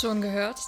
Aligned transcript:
Schon 0.00 0.20
gehört? 0.20 0.60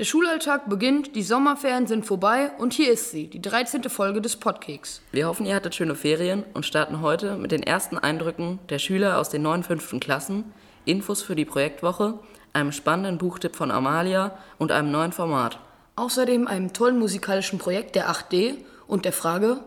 Der 0.00 0.04
Schulalltag 0.04 0.68
beginnt, 0.68 1.14
die 1.14 1.22
Sommerferien 1.22 1.86
sind 1.86 2.04
vorbei 2.04 2.50
und 2.58 2.72
hier 2.72 2.90
ist 2.90 3.12
sie, 3.12 3.28
die 3.28 3.40
13. 3.40 3.84
Folge 3.84 4.20
des 4.20 4.36
Podkeks. 4.36 5.02
Wir 5.12 5.28
hoffen, 5.28 5.46
ihr 5.46 5.54
hattet 5.54 5.76
schöne 5.76 5.94
Ferien 5.94 6.44
und 6.52 6.66
starten 6.66 7.00
heute 7.00 7.36
mit 7.36 7.52
den 7.52 7.62
ersten 7.62 7.96
Eindrücken 7.96 8.58
der 8.68 8.80
Schüler 8.80 9.18
aus 9.18 9.28
den 9.28 9.42
neuen 9.42 9.62
fünften 9.62 10.00
Klassen, 10.00 10.52
Infos 10.84 11.22
für 11.22 11.36
die 11.36 11.44
Projektwoche, 11.44 12.18
einem 12.52 12.72
spannenden 12.72 13.18
Buchtipp 13.18 13.54
von 13.54 13.70
Amalia 13.70 14.36
und 14.58 14.72
einem 14.72 14.90
neuen 14.90 15.12
Format. 15.12 15.60
Außerdem 15.94 16.48
einem 16.48 16.72
tollen 16.72 16.98
musikalischen 16.98 17.60
Projekt 17.60 17.94
der 17.94 18.10
8D 18.10 18.56
und 18.88 19.04
der 19.04 19.12
Frage, 19.12 19.60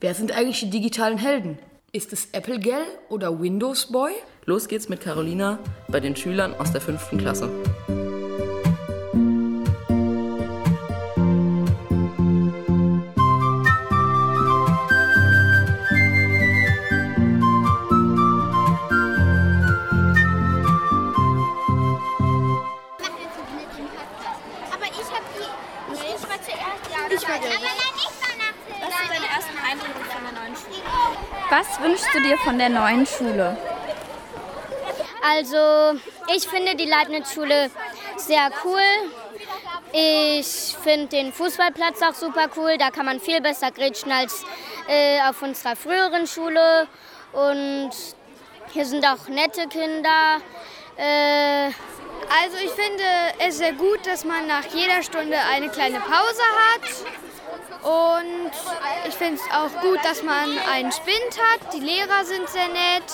wer 0.00 0.14
sind 0.14 0.32
eigentlich 0.32 0.60
die 0.60 0.70
digitalen 0.70 1.16
Helden? 1.16 1.58
Ist 1.92 2.12
es 2.12 2.28
Apple 2.32 2.58
Gel 2.58 2.82
oder 3.08 3.40
Windows 3.40 3.86
Boy? 3.86 4.12
Los 4.44 4.68
geht's 4.68 4.90
mit 4.90 5.00
Carolina 5.00 5.58
bei 5.88 6.00
den 6.00 6.14
Schülern 6.14 6.54
aus 6.58 6.70
der 6.72 6.82
fünften 6.82 7.16
Klasse. 7.16 7.48
Dir 32.26 32.38
von 32.38 32.58
der 32.58 32.68
neuen 32.68 33.06
Schule? 33.06 33.56
Also, 35.22 35.98
ich 36.34 36.46
finde 36.48 36.74
die 36.74 36.86
Leibniz-Schule 36.86 37.70
sehr 38.16 38.50
cool. 38.64 38.80
Ich 39.92 40.76
finde 40.82 41.06
den 41.06 41.32
Fußballplatz 41.32 42.02
auch 42.02 42.14
super 42.14 42.48
cool. 42.56 42.76
Da 42.78 42.90
kann 42.90 43.06
man 43.06 43.20
viel 43.20 43.40
besser 43.40 43.70
grätschen 43.70 44.12
als 44.12 44.44
äh, 44.88 45.20
auf 45.28 45.40
unserer 45.42 45.76
früheren 45.76 46.26
Schule. 46.26 46.86
Und 47.32 47.90
hier 48.72 48.84
sind 48.84 49.04
auch 49.04 49.28
nette 49.28 49.68
Kinder. 49.68 50.40
Äh, 50.96 51.70
Also 52.28 52.56
ich 52.56 52.70
finde 52.70 53.04
es 53.38 53.58
sehr 53.58 53.72
gut, 53.72 54.04
dass 54.04 54.24
man 54.24 54.46
nach 54.46 54.64
jeder 54.74 55.02
Stunde 55.02 55.36
eine 55.52 55.68
kleine 55.68 56.00
Pause 56.00 56.42
hat. 56.58 57.25
Und 57.82 58.50
ich 59.08 59.14
finde 59.14 59.40
es 59.40 59.54
auch 59.54 59.80
gut, 59.80 59.98
dass 60.04 60.22
man 60.22 60.58
einen 60.72 60.92
Spind 60.92 61.38
hat. 61.38 61.72
Die 61.72 61.80
Lehrer 61.80 62.24
sind 62.24 62.48
sehr 62.48 62.68
nett. 62.68 63.04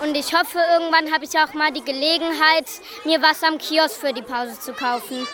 und 0.00 0.16
ich 0.16 0.34
hoffe, 0.34 0.58
irgendwann 0.72 1.12
habe 1.12 1.24
ich 1.24 1.38
auch 1.38 1.52
mal 1.54 1.72
die 1.72 1.84
Gelegenheit, 1.84 2.66
mir 3.04 3.20
was 3.20 3.42
am 3.42 3.58
Kiosk 3.58 4.00
für 4.00 4.12
die 4.12 4.22
Pause 4.22 4.58
zu 4.58 4.72
kaufen. 4.72 5.26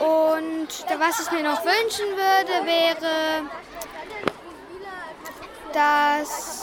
Und 0.00 0.68
was 0.98 1.20
ich 1.20 1.30
mir 1.30 1.42
noch 1.42 1.64
wünschen 1.64 2.06
würde, 2.16 2.66
wäre, 2.66 3.42
dass 5.72 6.61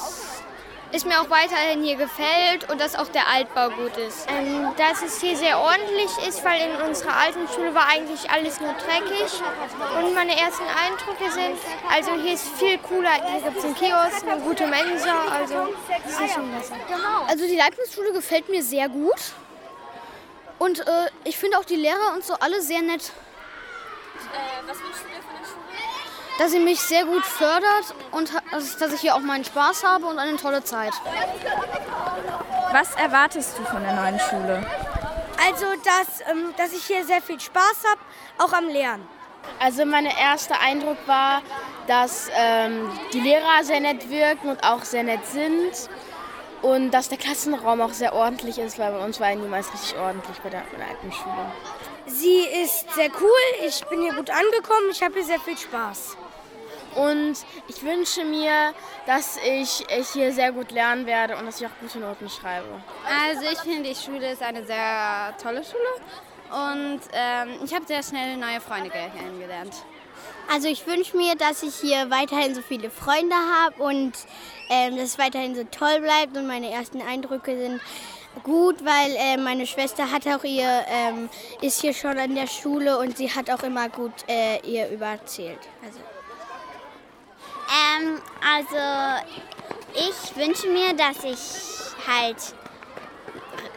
es 0.92 1.06
mir 1.06 1.22
auch 1.22 1.30
weiterhin 1.30 1.84
hier 1.84 1.96
gefällt 1.96 2.70
und 2.70 2.82
dass 2.82 2.96
auch 2.96 3.08
der 3.10 3.28
Altbau 3.28 3.70
gut 3.70 3.96
ist. 3.98 4.28
Ähm, 4.30 4.68
dass 4.78 5.02
es 5.02 5.22
hier 5.22 5.36
sehr 5.36 5.60
ordentlich 5.60 6.10
ist, 6.28 6.44
weil 6.44 6.70
in 6.70 6.82
unserer 6.82 7.16
alten 7.16 7.48
Schule 7.48 7.74
war 7.76 7.88
eigentlich 7.88 8.30
alles 8.30 8.60
nur 8.60 8.74
dreckig. 8.74 9.42
Und 10.02 10.14
meine 10.16 10.38
ersten 10.38 10.64
Eindrücke 10.64 11.32
sind, 11.32 11.58
also 11.90 12.14
hier 12.22 12.34
ist 12.34 12.48
viel 12.58 12.78
cooler. 12.80 13.14
Hier 13.14 13.42
gibt 13.42 13.58
es 13.58 13.66
einen 13.66 13.76
Kiosk, 13.76 14.28
eine 14.28 14.42
gute 14.42 14.68
Mensa, 14.68 15.26
also 15.32 15.74
das 16.04 16.20
ist 16.20 16.34
schon 16.34 16.52
besser. 16.52 16.76
Also 17.28 17.46
die 17.46 17.56
Leibniz-Schule 17.56 18.14
gefällt 18.14 18.50
mir 18.50 18.64
sehr 18.64 18.90
gut. 18.90 19.34
Und 20.58 20.80
äh, 20.80 21.08
ich 21.24 21.38
finde 21.38 21.58
auch 21.58 21.66
die 21.66 21.76
Lehrer 21.76 22.14
und 22.14 22.24
so 22.24 22.34
alle 22.34 22.62
sehr 22.62 22.82
nett. 22.82 23.14
was 24.68 24.80
wünschst 24.82 25.04
du 25.04 25.08
dir? 25.08 25.29
Dass 26.40 26.52
sie 26.52 26.60
mich 26.60 26.80
sehr 26.80 27.06
gut 27.06 27.24
fördert 27.26 27.94
und 28.12 28.32
dass 28.52 28.94
ich 28.94 29.02
hier 29.02 29.14
auch 29.14 29.20
meinen 29.20 29.46
Spaß 29.46 29.84
habe 29.84 30.08
und 30.08 30.18
eine 30.18 30.38
tolle 30.38 30.64
Zeit. 30.64 30.94
Was 32.72 32.96
erwartest 32.96 33.60
du 33.60 33.64
von 33.66 33.84
der 33.84 33.94
neuen 33.94 34.20
Schule? 34.20 34.66
Also, 35.46 35.66
dass, 35.84 36.22
ähm, 36.32 36.54
dass 36.58 36.74
ich 36.74 36.86
hier 36.86 37.06
sehr 37.06 37.22
viel 37.22 37.40
Spaß 37.40 37.84
habe, 37.90 38.02
auch 38.38 38.54
am 38.54 38.68
Lernen. 38.68 39.08
Also 39.60 39.86
mein 39.86 40.06
erster 40.06 40.60
Eindruck 40.60 40.98
war, 41.08 41.42
dass 41.88 42.30
ähm, 42.34 42.90
die 43.14 43.20
Lehrer 43.20 43.64
sehr 43.64 43.80
nett 43.80 44.10
wirken 44.10 44.50
und 44.50 44.64
auch 44.64 44.84
sehr 44.84 45.04
nett 45.04 45.26
sind 45.26 45.90
und 46.62 46.92
dass 46.92 47.10
der 47.10 47.18
Klassenraum 47.18 47.82
auch 47.82 47.94
sehr 47.94 48.14
ordentlich 48.14 48.60
ist, 48.60 48.78
weil 48.80 48.92
bei 48.92 49.04
uns 49.04 49.20
war 49.20 49.30
er 49.30 49.36
niemals 49.36 49.74
richtig 49.74 49.98
ordentlich 49.98 50.38
bei 50.40 50.50
der, 50.50 50.64
bei 50.72 50.78
der 50.78 50.88
alten 50.88 51.12
Schule. 51.12 51.52
Sie 52.06 52.42
ist 52.64 52.94
sehr 52.94 53.10
cool, 53.22 53.66
ich 53.68 53.84
bin 53.86 54.02
hier 54.02 54.14
gut 54.14 54.30
angekommen, 54.30 54.90
ich 54.92 55.02
habe 55.02 55.14
hier 55.16 55.26
sehr 55.26 55.40
viel 55.40 55.58
Spaß. 55.58 56.18
Und 56.96 57.38
ich 57.68 57.84
wünsche 57.84 58.24
mir, 58.24 58.74
dass 59.06 59.38
ich, 59.38 59.86
ich 59.90 60.10
hier 60.10 60.32
sehr 60.34 60.52
gut 60.52 60.72
lernen 60.72 61.06
werde 61.06 61.38
und 61.38 61.46
dass 61.46 61.62
ich 61.62 61.68
auch 61.68 61.80
gute 61.80 62.00
Noten 62.00 62.30
schreibe. 62.30 62.68
Also 63.06 63.44
ich 63.52 63.60
finde, 63.60 63.90
die 63.90 63.96
Schule 63.96 64.32
ist 64.32 64.42
eine 64.42 64.66
sehr 64.66 65.36
tolle 65.42 65.64
Schule 65.64 65.90
und 66.52 67.02
ähm, 67.14 67.60
ich 67.64 67.74
habe 67.74 67.86
sehr 67.86 68.02
schnell 68.02 68.38
neue 68.38 68.60
Freunde 68.60 68.90
kennengelernt. 68.90 69.74
Also 70.52 70.68
ich 70.68 70.86
wünsche 70.88 71.16
mir, 71.16 71.36
dass 71.36 71.62
ich 71.62 71.76
hier 71.76 72.10
weiterhin 72.10 72.56
so 72.56 72.62
viele 72.62 72.90
Freunde 72.90 73.36
habe 73.36 73.84
und 73.84 74.14
ähm, 74.70 74.96
dass 74.96 75.10
es 75.10 75.20
weiterhin 75.20 75.56
so 75.56 75.64
toll 75.66 76.02
bleibt 76.02 76.36
und 76.36 76.48
meine 76.48 76.72
ersten 76.72 77.02
Eindrücke 77.02 77.56
sind 77.56 77.82
gut, 78.44 78.84
weil 78.84 79.16
äh, 79.16 79.38
meine 79.38 79.68
Schwester 79.68 80.12
hat 80.12 80.28
auch 80.28 80.44
ihr, 80.44 80.86
ähm, 80.88 81.30
ist 81.62 81.82
hier 81.82 81.94
schon 81.94 82.18
an 82.18 82.36
der 82.36 82.48
Schule 82.48 82.98
und 82.98 83.18
sie 83.18 83.32
hat 83.32 83.50
auch 83.52 83.64
immer 83.64 83.90
gut 83.90 84.14
äh, 84.28 84.60
ihr 84.66 84.90
überzählt. 84.90 85.60
Also. 85.86 86.00
Ähm, 87.70 88.22
also 88.42 89.24
ich 89.94 90.36
wünsche 90.36 90.68
mir, 90.68 90.94
dass 90.94 91.24
ich 91.24 92.08
halt 92.08 92.38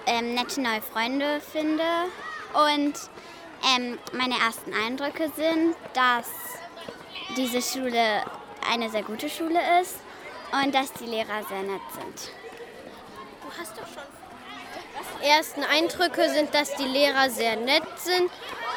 ähm, 0.07 0.35
nette 0.35 0.61
neue 0.61 0.81
Freunde 0.81 1.41
finde 1.41 1.85
und 2.55 2.95
ähm, 3.77 3.99
meine 4.13 4.39
ersten 4.39 4.73
Eindrücke 4.75 5.31
sind, 5.37 5.77
dass 5.95 6.29
diese 7.37 7.61
Schule 7.63 8.23
eine 8.71 8.91
sehr 8.91 9.03
gute 9.03 9.29
Schule 9.29 9.61
ist 9.81 9.97
und 10.53 10.75
dass 10.75 10.93
die 10.95 11.07
Lehrer 11.07 11.43
sehr 11.49 11.63
nett 11.63 11.81
sind. 11.93 12.33
Ersten 15.23 15.63
Eindrücke 15.63 16.29
sind, 16.31 16.53
dass 16.53 16.75
die 16.77 16.85
Lehrer 16.85 17.31
sehr 17.31 17.57
nett 17.57 17.85
sind 17.97 18.31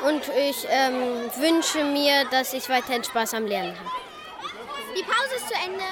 und 0.06 0.22
ich 0.38 0.68
ähm, 0.70 1.32
wünsche 1.38 1.84
mir, 1.86 2.26
dass 2.30 2.53
ich 2.53 2.70
weiterhin 2.70 3.03
Spaß 3.03 3.34
am 3.34 3.47
Lernen 3.47 3.76
habe. 3.80 4.05
Die 4.94 5.03
Pause 5.03 5.35
ist 5.38 5.47
zu 5.47 5.53
Ende. 5.66 5.84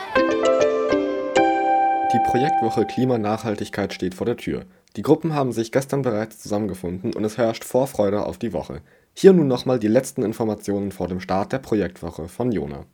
Die 2.13 2.19
Projektwoche 2.29 2.85
Klimanachhaltigkeit 2.85 3.93
steht 3.93 4.13
vor 4.13 4.25
der 4.25 4.37
Tür. 4.37 4.65
Die 4.95 5.01
Gruppen 5.01 5.33
haben 5.33 5.51
sich 5.51 5.71
gestern 5.71 6.03
bereits 6.03 6.39
zusammengefunden 6.39 7.13
und 7.13 7.23
es 7.23 7.37
herrscht 7.37 7.63
Vorfreude 7.63 8.25
auf 8.25 8.37
die 8.37 8.53
Woche. 8.53 8.81
Hier 9.15 9.33
nun 9.33 9.47
nochmal 9.47 9.79
die 9.79 9.87
letzten 9.87 10.21
Informationen 10.21 10.91
vor 10.91 11.07
dem 11.07 11.19
Start 11.19 11.51
der 11.51 11.59
Projektwoche 11.59 12.27
von 12.27 12.51
Jona. 12.51 12.85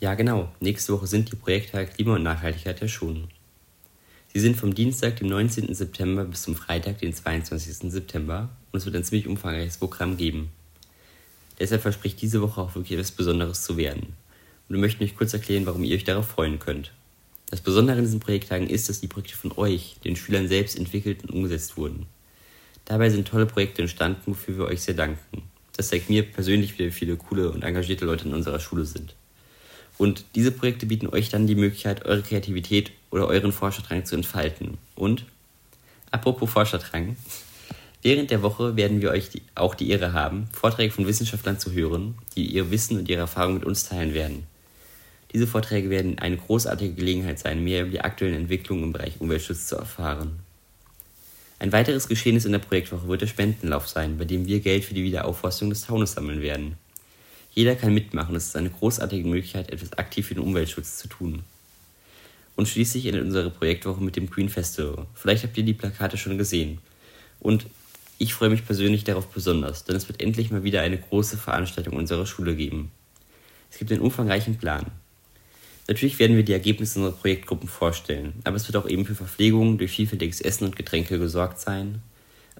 Ja, 0.00 0.14
genau. 0.14 0.48
Nächste 0.60 0.92
Woche 0.92 1.06
sind 1.06 1.32
die 1.32 1.36
Projekttage 1.36 1.86
Klima 1.86 2.16
und 2.16 2.22
Nachhaltigkeit 2.22 2.80
der 2.80 2.88
Schulen. 2.88 3.28
Sie 4.34 4.40
sind 4.40 4.56
vom 4.56 4.74
Dienstag, 4.74 5.16
dem 5.16 5.28
19. 5.28 5.72
September 5.74 6.24
bis 6.24 6.42
zum 6.42 6.56
Freitag, 6.56 6.98
den 6.98 7.14
22. 7.14 7.90
September 7.90 8.50
und 8.72 8.78
es 8.78 8.84
wird 8.84 8.96
ein 8.96 9.04
ziemlich 9.04 9.28
umfangreiches 9.28 9.78
Programm 9.78 10.16
geben. 10.16 10.50
Deshalb 11.58 11.82
verspricht 11.82 12.20
diese 12.20 12.42
Woche 12.42 12.60
auch 12.60 12.74
wirklich 12.74 12.98
etwas 12.98 13.12
Besonderes 13.12 13.62
zu 13.62 13.76
werden. 13.76 14.14
Und 14.68 14.76
wir 14.76 14.80
möchten 14.80 15.04
euch 15.04 15.16
kurz 15.16 15.32
erklären, 15.32 15.66
warum 15.66 15.84
ihr 15.84 15.94
euch 15.94 16.04
darauf 16.04 16.28
freuen 16.28 16.58
könnt. 16.58 16.92
Das 17.50 17.60
Besondere 17.60 17.98
in 17.98 18.04
diesen 18.04 18.20
Projekttagen 18.20 18.68
ist, 18.68 18.88
dass 18.88 19.00
die 19.00 19.06
Projekte 19.06 19.36
von 19.36 19.52
euch, 19.56 19.96
den 20.04 20.16
Schülern 20.16 20.48
selbst 20.48 20.78
entwickelt 20.78 21.22
und 21.22 21.30
umgesetzt 21.30 21.76
wurden. 21.76 22.06
Dabei 22.84 23.10
sind 23.10 23.28
tolle 23.28 23.46
Projekte 23.46 23.82
entstanden, 23.82 24.22
wofür 24.26 24.58
wir 24.58 24.64
euch 24.66 24.82
sehr 24.82 24.94
danken. 24.94 25.42
Das 25.76 25.88
zeigt 25.88 26.08
mir 26.08 26.22
persönlich, 26.22 26.78
wie 26.78 26.90
viele 26.90 27.16
coole 27.16 27.50
und 27.50 27.64
engagierte 27.64 28.04
Leute 28.04 28.26
in 28.26 28.34
unserer 28.34 28.60
Schule 28.60 28.84
sind. 28.84 29.14
Und 29.98 30.24
diese 30.34 30.50
Projekte 30.50 30.86
bieten 30.86 31.08
euch 31.08 31.28
dann 31.28 31.46
die 31.46 31.54
Möglichkeit, 31.54 32.04
eure 32.04 32.22
Kreativität 32.22 32.92
oder 33.10 33.28
euren 33.28 33.52
Forscherdrang 33.52 34.04
zu 34.04 34.16
entfalten. 34.16 34.78
Und, 34.96 35.24
apropos 36.10 36.50
Forscherdrang, 36.50 37.16
während 38.02 38.30
der 38.30 38.42
Woche 38.42 38.76
werden 38.76 39.00
wir 39.00 39.10
euch 39.10 39.30
die, 39.30 39.42
auch 39.54 39.74
die 39.74 39.90
Ehre 39.90 40.12
haben, 40.12 40.48
Vorträge 40.52 40.92
von 40.92 41.06
Wissenschaftlern 41.06 41.58
zu 41.58 41.72
hören, 41.72 42.16
die 42.34 42.46
ihr 42.46 42.70
Wissen 42.70 42.98
und 42.98 43.08
ihre 43.08 43.20
Erfahrungen 43.20 43.58
mit 43.58 43.64
uns 43.64 43.88
teilen 43.88 44.14
werden. 44.14 44.46
Diese 45.34 45.48
Vorträge 45.48 45.90
werden 45.90 46.20
eine 46.20 46.36
großartige 46.36 46.94
Gelegenheit 46.94 47.40
sein, 47.40 47.64
mehr 47.64 47.82
über 47.82 47.90
die 47.90 48.00
aktuellen 48.00 48.36
Entwicklungen 48.36 48.84
im 48.84 48.92
Bereich 48.92 49.20
Umweltschutz 49.20 49.66
zu 49.66 49.74
erfahren. 49.74 50.38
Ein 51.58 51.72
weiteres 51.72 52.06
Geschehnis 52.06 52.44
in 52.44 52.52
der 52.52 52.60
Projektwoche 52.60 53.08
wird 53.08 53.22
der 53.22 53.26
Spendenlauf 53.26 53.88
sein, 53.88 54.16
bei 54.16 54.26
dem 54.26 54.46
wir 54.46 54.60
Geld 54.60 54.84
für 54.84 54.94
die 54.94 55.02
Wiederaufforstung 55.02 55.70
des 55.70 55.80
Taunus 55.80 56.12
sammeln 56.12 56.40
werden. 56.40 56.76
Jeder 57.50 57.74
kann 57.74 57.92
mitmachen, 57.92 58.36
es 58.36 58.46
ist 58.46 58.56
eine 58.56 58.70
großartige 58.70 59.26
Möglichkeit, 59.26 59.72
etwas 59.72 59.92
aktiv 59.94 60.28
für 60.28 60.34
den 60.34 60.44
Umweltschutz 60.44 60.98
zu 60.98 61.08
tun. 61.08 61.42
Und 62.54 62.68
schließlich 62.68 63.06
endet 63.06 63.24
unsere 63.24 63.50
Projektwoche 63.50 64.04
mit 64.04 64.14
dem 64.14 64.30
Green 64.30 64.48
Festival. 64.48 65.06
Vielleicht 65.14 65.42
habt 65.42 65.58
ihr 65.58 65.64
die 65.64 65.74
Plakate 65.74 66.16
schon 66.16 66.38
gesehen. 66.38 66.78
Und 67.40 67.66
ich 68.18 68.34
freue 68.34 68.50
mich 68.50 68.64
persönlich 68.64 69.02
darauf 69.02 69.26
besonders, 69.26 69.82
denn 69.82 69.96
es 69.96 70.06
wird 70.06 70.22
endlich 70.22 70.52
mal 70.52 70.62
wieder 70.62 70.82
eine 70.82 70.98
große 70.98 71.38
Veranstaltung 71.38 71.96
unserer 71.96 72.26
Schule 72.26 72.54
geben. 72.54 72.92
Es 73.72 73.78
gibt 73.78 73.90
einen 73.90 74.00
umfangreichen 74.00 74.58
Plan. 74.58 74.92
Natürlich 75.86 76.18
werden 76.18 76.36
wir 76.36 76.44
die 76.44 76.54
Ergebnisse 76.54 76.98
unserer 76.98 77.16
Projektgruppen 77.16 77.68
vorstellen, 77.68 78.32
aber 78.44 78.56
es 78.56 78.66
wird 78.66 78.76
auch 78.76 78.88
eben 78.88 79.04
für 79.04 79.14
Verpflegung 79.14 79.76
durch 79.76 79.90
vielfältiges 79.90 80.40
Essen 80.40 80.64
und 80.64 80.76
Getränke 80.76 81.18
gesorgt 81.18 81.60
sein. 81.60 82.00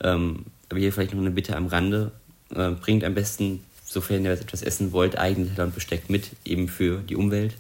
Ähm, 0.03 0.45
aber 0.69 0.79
hier 0.79 0.93
vielleicht 0.93 1.15
noch 1.15 1.21
eine 1.21 1.31
Bitte 1.31 1.57
am 1.57 1.67
Rande. 1.67 2.13
Äh, 2.55 2.71
bringt 2.73 3.03
am 3.03 3.15
besten, 3.15 3.65
sofern 3.83 4.25
ihr 4.25 4.33
etwas 4.33 4.63
essen 4.63 4.93
wollt, 4.93 5.17
eigene 5.17 5.49
Teller 5.49 5.65
und 5.65 5.75
Besteck 5.75 6.11
mit, 6.11 6.31
eben 6.45 6.69
für 6.69 6.99
die 6.99 7.17
Umwelt. 7.17 7.55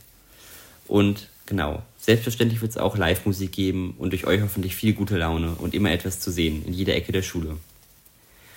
Und 0.86 1.28
genau, 1.46 1.82
selbstverständlich 1.98 2.60
wird 2.60 2.72
es 2.72 2.76
auch 2.76 2.98
Live-Musik 2.98 3.52
geben 3.52 3.94
und 3.98 4.10
durch 4.10 4.26
euch 4.26 4.42
hoffentlich 4.42 4.76
viel 4.76 4.92
gute 4.92 5.16
Laune 5.16 5.52
und 5.52 5.72
immer 5.72 5.92
etwas 5.92 6.20
zu 6.20 6.30
sehen 6.30 6.62
in 6.66 6.74
jeder 6.74 6.94
Ecke 6.94 7.12
der 7.12 7.22
Schule. 7.22 7.56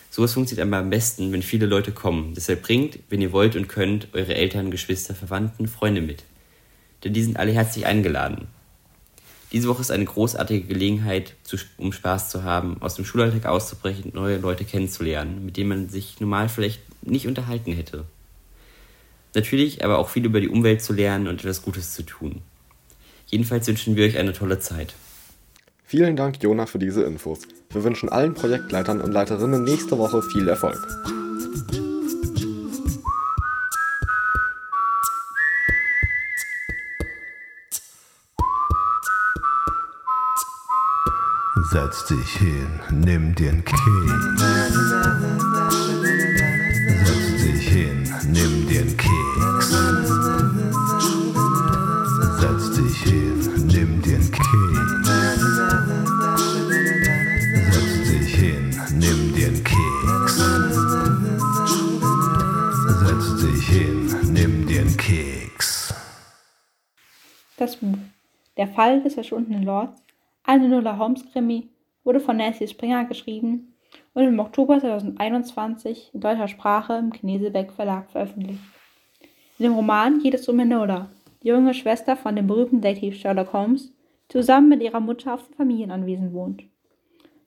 Sowas 0.10 0.33
funktioniert 0.33 0.68
aber 0.68 0.77
am 0.77 0.89
besten, 0.89 1.31
wenn 1.31 1.44
viele 1.44 1.68
Leute 1.68 1.92
kommen. 1.92 2.33
Deshalb 2.36 2.63
bringt, 2.63 3.00
wenn 3.10 3.21
ihr 3.21 3.31
wollt 3.31 3.56
und 3.56 3.69
könnt, 3.69 4.10
eure 4.13 4.36
Eltern, 4.36 4.71
Geschwister, 4.71 5.15
Verwandten, 5.15 5.68
Freunde 5.68 6.01
mit 6.01 6.24
denn 7.04 7.14
die 7.14 7.24
sind 7.24 7.38
alle 7.38 7.52
herzlich 7.52 7.86
eingeladen. 7.86 8.48
Diese 9.52 9.70
Woche 9.70 9.82
ist 9.82 9.92
eine 9.92 10.06
großartige 10.06 10.68
Gelegenheit, 10.68 11.34
um 11.78 11.94
Spaß 11.94 12.30
zu 12.30 12.44
haben, 12.44 12.82
aus 12.82 12.96
dem 12.96 13.06
Schulalltag 13.06 13.46
auszubrechen 13.46 14.06
und 14.06 14.16
neue 14.16 14.38
Leute 14.38 14.66
kennenzulernen, 14.66 15.46
mit 15.46 15.56
denen 15.56 15.70
man 15.70 15.90
sich 15.90 16.20
normal 16.20 16.50
vielleicht 16.50 16.82
nicht 17.02 17.28
unterhalten 17.28 17.72
hätte. 17.72 18.04
Natürlich 19.34 19.86
aber 19.86 20.00
auch 20.00 20.10
viel 20.10 20.26
über 20.26 20.42
die 20.42 20.50
Umwelt 20.50 20.82
zu 20.82 20.94
lernen 20.94 21.28
und 21.28 21.40
etwas 21.42 21.62
Gutes 21.62 21.94
zu 21.94 22.04
tun. 22.04 22.42
Jedenfalls 23.28 23.68
wünschen 23.68 23.96
wir 23.96 24.06
euch 24.06 24.18
eine 24.18 24.34
tolle 24.34 24.60
Zeit. 24.60 24.96
Vielen 25.86 26.18
Dank, 26.18 26.44
Jona, 26.44 26.66
für 26.66 26.80
diese 26.80 27.04
Infos. 27.04 27.42
Wir 27.70 27.84
wünschen 27.84 28.10
allen 28.10 28.34
Projektleitern 28.34 29.00
und 29.00 29.12
Leiterinnen 29.14 29.64
nächste 29.64 29.98
Woche 29.98 30.22
viel 30.22 30.48
Erfolg. 30.50 30.86
Setz 41.77 42.06
dich 42.06 42.38
hin, 42.38 42.79
nimm 42.89 43.35
dir 43.35 43.51
einen 43.51 43.63
Keks. 43.63 43.79
Setz 47.06 47.44
dich 47.44 47.69
hin, 47.69 48.03
nimm 48.31 48.68
dir 48.68 48.81
einen 48.81 48.97
Keks. 48.97 49.69
Setz 52.39 52.71
dich 52.71 52.97
hin, 53.03 53.68
nimm 53.68 54.01
dir 54.01 54.15
einen 54.15 54.31
Keks. 54.31 55.07
Setz 57.69 58.09
dich 58.09 58.35
hin, 58.35 58.71
nimm 58.95 59.35
dir 59.35 59.47
einen 59.47 59.63
Keks. 59.63 60.38
Setz 63.06 63.25
dich 63.39 63.68
hin, 63.68 64.33
nimm 64.33 64.65
dir 64.65 64.81
einen 64.81 64.97
Keks. 64.97 65.94
Das 67.57 67.75
Buch 67.75 68.00
Der 68.57 68.68
Fall 68.68 69.03
des 69.03 69.13
verschwundenen 69.13 69.62
Lords 69.62 70.01
eine 70.48 70.70
Nuller 70.70 70.98
Holmes-Krimi 70.98 71.68
wurde 72.04 72.22
von 72.22 72.38
Nancy 72.38 72.68
Springer 72.68 73.04
geschrieben 73.04 73.74
und 74.14 74.24
im 74.24 74.40
Oktober 74.40 74.80
2021 74.80 76.12
in 76.14 76.22
deutscher 76.22 76.48
Sprache 76.48 76.94
im 76.94 77.12
Knesebeck 77.12 77.74
Verlag 77.74 78.10
veröffentlicht. 78.10 78.62
In 79.60 79.64
dem 79.64 79.74
Roman 79.74 80.20
geht 80.20 80.34
es 80.34 80.48
um 80.48 80.58
Enola, 80.60 81.10
die 81.44 81.50
junge 81.50 81.74
Schwester 81.74 82.16
von 82.16 82.36
dem 82.36 82.48
berühmten 82.48 82.80
Detektiv 82.80 83.18
Sherlock 83.18 83.52
Holmes, 83.52 83.92
die 84.24 84.38
zusammen 84.38 84.70
mit 84.70 84.82
ihrer 84.82 85.02
Mutter 85.02 85.34
auf 85.34 85.46
dem 85.48 85.56
Familienanwesen 85.56 86.32
wohnt. 86.34 86.64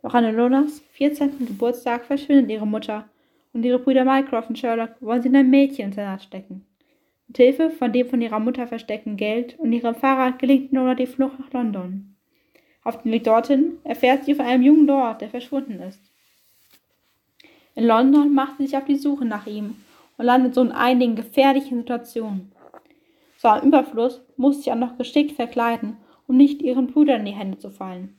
Doch 0.02 0.12
an 0.12 0.25
Enolas 0.25 0.81
14. 0.93 1.47
Geburtstag 1.47 2.05
verschwindet 2.05 2.50
ihre 2.50 2.67
Mutter 2.67 3.08
und 3.55 3.64
ihre 3.64 3.79
Brüder 3.79 4.05
Mycroft 4.05 4.50
und 4.50 4.58
Sherlock 4.58 4.91
wollen 5.00 5.23
sie 5.23 5.29
in 5.29 5.37
ein 5.37 5.49
Mädcheninternat 5.49 6.23
stecken. 6.23 6.67
Mit 7.29 7.38
Hilfe 7.38 7.70
von 7.70 7.93
dem 7.93 8.08
von 8.08 8.20
ihrer 8.20 8.41
Mutter 8.41 8.67
versteckten 8.67 9.17
Geld 9.17 9.58
und 9.58 9.73
ihrem 9.73 9.94
Fahrrad 9.94 10.38
gelingt 10.38 10.73
Enola 10.73 10.94
die 10.94 11.06
Flucht 11.06 11.38
nach 11.38 11.52
London. 11.52 12.09
Auf 12.82 13.02
dem 13.02 13.12
Weg 13.12 13.24
dorthin 13.24 13.78
erfährt 13.84 14.24
sie 14.24 14.34
von 14.34 14.46
einem 14.46 14.62
jungen 14.62 14.86
Lord, 14.86 15.20
der 15.20 15.28
verschwunden 15.28 15.80
ist. 15.80 16.00
In 17.74 17.84
London 17.84 18.34
macht 18.34 18.58
sie 18.58 18.66
sich 18.66 18.76
auf 18.76 18.84
die 18.84 18.96
Suche 18.96 19.24
nach 19.24 19.46
ihm 19.46 19.76
und 20.16 20.24
landet 20.24 20.54
so 20.54 20.62
in 20.62 20.72
einigen 20.72 21.16
gefährlichen 21.16 21.78
Situationen. 21.78 22.52
So 23.36 23.48
am 23.48 23.66
Überfluss 23.66 24.20
muss 24.36 24.56
sie 24.56 24.62
sich 24.62 24.72
auch 24.72 24.76
noch 24.76 24.98
geschickt 24.98 25.32
verkleiden, 25.32 25.96
um 26.26 26.36
nicht 26.36 26.62
ihren 26.62 26.88
Brüdern 26.88 27.20
in 27.20 27.26
die 27.26 27.32
Hände 27.32 27.58
zu 27.58 27.70
fallen. 27.70 28.16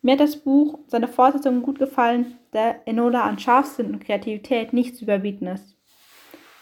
Mir 0.00 0.12
hat 0.12 0.20
das 0.20 0.36
Buch 0.36 0.74
und 0.74 0.90
seine 0.90 1.06
Fortsetzung 1.06 1.62
gut 1.62 1.78
gefallen, 1.78 2.38
da 2.50 2.74
Enola 2.86 3.22
an 3.22 3.38
Scharfsinn 3.38 3.92
und 3.92 4.04
Kreativität 4.04 4.72
nicht 4.72 4.96
zu 4.96 5.04
überbieten 5.04 5.46
ist. 5.46 5.76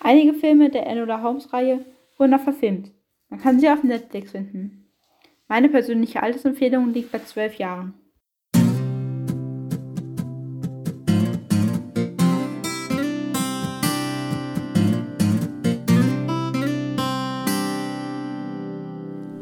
Einige 0.01 0.35
Filme 0.35 0.71
der 0.71 0.87
Enola 0.87 1.23
Holmes-Reihe 1.23 1.85
wurden 2.19 2.35
auch 2.35 2.41
verfilmt. 2.41 2.91
Man 3.29 3.41
kann 3.41 3.59
sie 3.59 3.71
auf 3.71 3.83
Netflix 3.83 4.33
finden. 4.33 4.80
Meine 5.51 5.69
persönliche 5.69 6.23
Altersempfehlung 6.23 6.93
liegt 6.93 7.11
bei 7.11 7.19
zwölf 7.19 7.57
Jahren. 7.57 7.93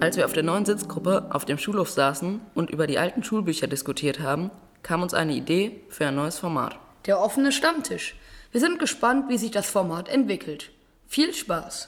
Als 0.01 0.17
wir 0.17 0.25
auf 0.25 0.33
der 0.33 0.43
neuen 0.43 0.65
Sitzgruppe 0.65 1.27
auf 1.29 1.45
dem 1.45 1.59
Schulhof 1.59 1.91
saßen 1.91 2.41
und 2.55 2.71
über 2.71 2.87
die 2.87 2.97
alten 2.97 3.23
Schulbücher 3.23 3.67
diskutiert 3.67 4.21
haben, 4.21 4.51
kam 4.83 5.03
uns 5.03 5.13
eine 5.13 5.35
Idee 5.35 5.83
für 5.91 6.07
ein 6.07 6.15
neues 6.15 6.39
Format. 6.39 6.79
Der 7.05 7.21
offene 7.21 7.53
Stammtisch. 7.53 8.17
Wir 8.51 8.63
sind 8.63 8.79
gespannt, 8.79 9.29
wie 9.29 9.37
sich 9.37 9.51
das 9.51 9.69
Format 9.69 10.09
entwickelt. 10.09 10.71
Viel 11.07 11.35
Spaß! 11.35 11.85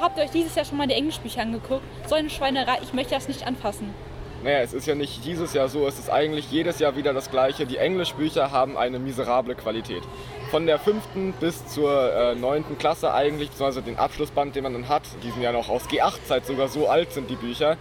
Habt 0.00 0.18
ihr 0.18 0.24
euch 0.24 0.30
dieses 0.30 0.54
Jahr 0.54 0.64
schon 0.64 0.78
mal 0.78 0.86
die 0.86 0.94
Englischbücher 0.94 1.42
angeguckt? 1.42 1.82
So 2.08 2.14
eine 2.14 2.30
Schweinerei, 2.30 2.78
ich 2.82 2.92
möchte 2.92 3.14
das 3.14 3.28
nicht 3.28 3.46
anfassen. 3.46 3.94
Naja, 4.42 4.60
es 4.60 4.72
ist 4.72 4.86
ja 4.86 4.94
nicht 4.94 5.22
dieses 5.26 5.52
Jahr 5.52 5.68
so, 5.68 5.86
es 5.86 5.98
ist 5.98 6.08
eigentlich 6.10 6.50
jedes 6.50 6.78
Jahr 6.78 6.96
wieder 6.96 7.12
das 7.12 7.30
gleiche. 7.30 7.66
Die 7.66 7.76
Englischbücher 7.76 8.50
haben 8.50 8.78
eine 8.78 8.98
miserable 8.98 9.54
Qualität. 9.54 10.02
Von 10.50 10.66
der 10.66 10.78
fünften 10.78 11.34
bis 11.38 11.66
zur 11.66 12.10
äh, 12.10 12.34
neunten 12.34 12.78
Klasse 12.78 13.12
eigentlich, 13.12 13.50
beziehungsweise 13.50 13.82
den 13.82 13.98
Abschlussband, 13.98 14.56
den 14.56 14.62
man 14.62 14.72
dann 14.72 14.88
hat, 14.88 15.02
die 15.22 15.30
sind 15.30 15.42
ja 15.42 15.52
noch 15.52 15.68
aus 15.68 15.84
G8-Zeit 15.90 16.46
sogar 16.46 16.68
so 16.68 16.88
alt 16.88 17.12
sind 17.12 17.28
die 17.28 17.36
Bücher, 17.36 17.76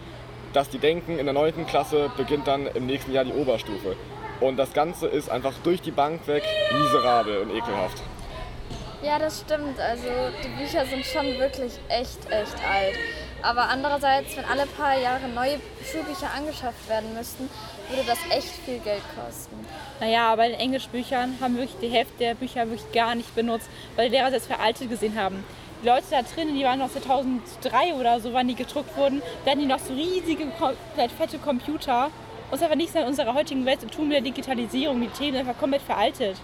dass 0.52 0.70
die 0.70 0.80
denken, 0.80 1.18
in 1.18 1.26
der 1.26 1.34
neunten 1.34 1.66
Klasse 1.66 2.12
beginnt 2.18 2.48
dann 2.48 2.68
im 2.68 2.86
nächsten 2.86 3.14
Jahr 3.14 3.24
die 3.24 3.34
Oberstufe. 3.34 3.96
Und 4.42 4.58
das 4.58 4.74
Ganze 4.74 5.08
ist 5.08 5.30
einfach 5.30 5.54
durch 5.64 5.82
die 5.82 5.92
Bank 5.92 6.28
weg 6.28 6.44
miserabel 6.78 7.38
und 7.38 7.52
ekelhaft. 7.52 8.02
Ja, 9.02 9.18
das 9.18 9.40
stimmt. 9.40 9.80
Also 9.80 10.08
die 10.44 10.62
Bücher 10.62 10.86
sind 10.86 11.06
schon 11.06 11.40
wirklich 11.40 11.74
echt, 11.88 12.20
echt 12.30 12.56
alt. 12.70 12.98
Aber 13.42 13.70
andererseits, 13.70 14.36
wenn 14.36 14.44
alle 14.44 14.66
paar 14.66 15.00
Jahre 15.00 15.30
neue 15.30 15.60
Schulbücher 15.90 16.30
angeschafft 16.36 16.90
werden 16.90 17.14
müssten, 17.14 17.50
würde 17.90 18.04
das 18.06 18.20
echt 18.30 18.50
viel 18.66 18.80
Geld 18.80 19.02
kosten. 19.16 19.56
Naja, 20.02 20.36
bei 20.36 20.50
den 20.50 20.60
Englischbüchern 20.60 21.38
haben 21.40 21.56
wirklich 21.58 21.80
die 21.82 21.88
Hälfte 21.88 22.18
der 22.20 22.36
Bücher 22.36 22.70
wirklich 22.70 22.92
gar 22.92 23.16
nicht 23.16 23.34
benutzt, 23.36 23.70
weil 23.96 24.10
die 24.10 24.18
Lehrer 24.18 24.32
das 24.32 24.46
veraltet 24.46 24.90
gesehen 24.90 25.18
haben. 25.18 25.46
Die 25.82 25.88
Leute 25.88 26.04
da 26.12 26.22
drinnen, 26.22 26.56
die 26.56 26.66
waren 26.66 26.80
noch 26.80 26.92
2003 26.92 27.94
oder 27.94 28.20
so, 28.20 28.34
wann 28.34 28.50
die 28.50 28.56
gedruckt 28.56 28.98
wurden, 28.98 29.22
da 29.46 29.56
die 29.56 29.66
noch 29.66 29.80
so 29.80 29.94
riesige, 29.94 30.46
fette 31.18 31.38
Computer. 31.38 32.08
Und 32.52 32.56
es 32.56 32.62
hat 32.62 32.68
aber 32.68 32.76
nichts 32.76 32.96
in 32.96 33.04
unserer 33.04 33.34
heutigen 33.34 33.66
Welt 33.66 33.80
zu 33.80 33.88
tun 33.88 34.10
mit 34.10 34.18
der 34.18 34.24
Digitalisierung. 34.24 35.00
Die 35.00 35.08
Themen 35.08 35.38
sind 35.38 35.48
einfach 35.48 35.58
komplett 35.58 35.84
veraltet 35.84 36.36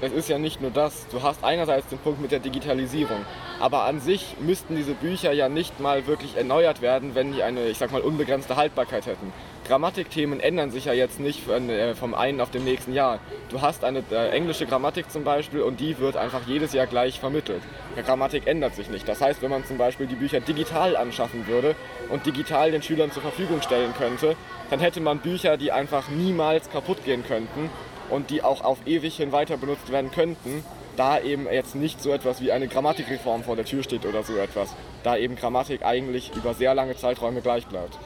es 0.00 0.12
ist 0.12 0.28
ja 0.28 0.38
nicht 0.38 0.60
nur 0.60 0.70
das. 0.70 1.06
Du 1.08 1.22
hast 1.22 1.44
einerseits 1.44 1.88
den 1.88 1.98
Punkt 1.98 2.20
mit 2.20 2.32
der 2.32 2.38
Digitalisierung, 2.38 3.24
aber 3.58 3.84
an 3.84 4.00
sich 4.00 4.36
müssten 4.40 4.76
diese 4.76 4.94
Bücher 4.94 5.32
ja 5.32 5.48
nicht 5.48 5.80
mal 5.80 6.06
wirklich 6.06 6.36
erneuert 6.36 6.80
werden, 6.80 7.14
wenn 7.14 7.32
die 7.32 7.42
eine, 7.42 7.68
ich 7.68 7.78
sag 7.78 7.92
mal, 7.92 8.00
unbegrenzte 8.00 8.56
Haltbarkeit 8.56 9.06
hätten. 9.06 9.32
Grammatikthemen 9.66 10.40
ändern 10.40 10.70
sich 10.70 10.86
ja 10.86 10.92
jetzt 10.92 11.20
nicht 11.20 11.48
äh, 11.48 11.94
vom 11.94 12.14
einen 12.14 12.40
auf 12.40 12.50
dem 12.50 12.64
nächsten 12.64 12.92
Jahr. 12.92 13.20
Du 13.50 13.60
hast 13.60 13.84
eine 13.84 14.02
äh, 14.10 14.30
englische 14.30 14.66
Grammatik 14.66 15.10
zum 15.10 15.22
Beispiel 15.22 15.60
und 15.60 15.78
die 15.78 15.98
wird 15.98 16.16
einfach 16.16 16.40
jedes 16.46 16.72
Jahr 16.72 16.86
gleich 16.86 17.20
vermittelt. 17.20 17.62
Die 17.96 18.02
Grammatik 18.02 18.46
ändert 18.46 18.74
sich 18.74 18.88
nicht. 18.88 19.06
Das 19.06 19.20
heißt, 19.20 19.42
wenn 19.42 19.50
man 19.50 19.64
zum 19.64 19.78
Beispiel 19.78 20.06
die 20.06 20.16
Bücher 20.16 20.40
digital 20.40 20.96
anschaffen 20.96 21.46
würde 21.46 21.76
und 22.08 22.26
digital 22.26 22.72
den 22.72 22.82
Schülern 22.82 23.12
zur 23.12 23.22
Verfügung 23.22 23.62
stellen 23.62 23.94
könnte, 23.96 24.34
dann 24.70 24.80
hätte 24.80 25.00
man 25.00 25.18
Bücher, 25.18 25.56
die 25.56 25.70
einfach 25.70 26.08
niemals 26.08 26.70
kaputt 26.70 27.04
gehen 27.04 27.24
könnten 27.24 27.70
und 28.10 28.30
die 28.30 28.42
auch 28.42 28.62
auf 28.62 28.78
ewig 28.86 29.16
hin 29.16 29.32
weiter 29.32 29.56
benutzt 29.56 29.90
werden 29.90 30.10
könnten, 30.10 30.64
da 30.96 31.18
eben 31.20 31.50
jetzt 31.50 31.74
nicht 31.74 32.02
so 32.02 32.12
etwas 32.12 32.40
wie 32.40 32.52
eine 32.52 32.68
Grammatikreform 32.68 33.42
vor 33.42 33.56
der 33.56 33.64
Tür 33.64 33.82
steht 33.82 34.04
oder 34.04 34.22
so 34.22 34.36
etwas, 34.36 34.74
da 35.02 35.16
eben 35.16 35.36
Grammatik 35.36 35.84
eigentlich 35.84 36.34
über 36.34 36.54
sehr 36.54 36.74
lange 36.74 36.96
Zeiträume 36.96 37.40
gleich 37.40 37.66
bleibt. 37.66 37.98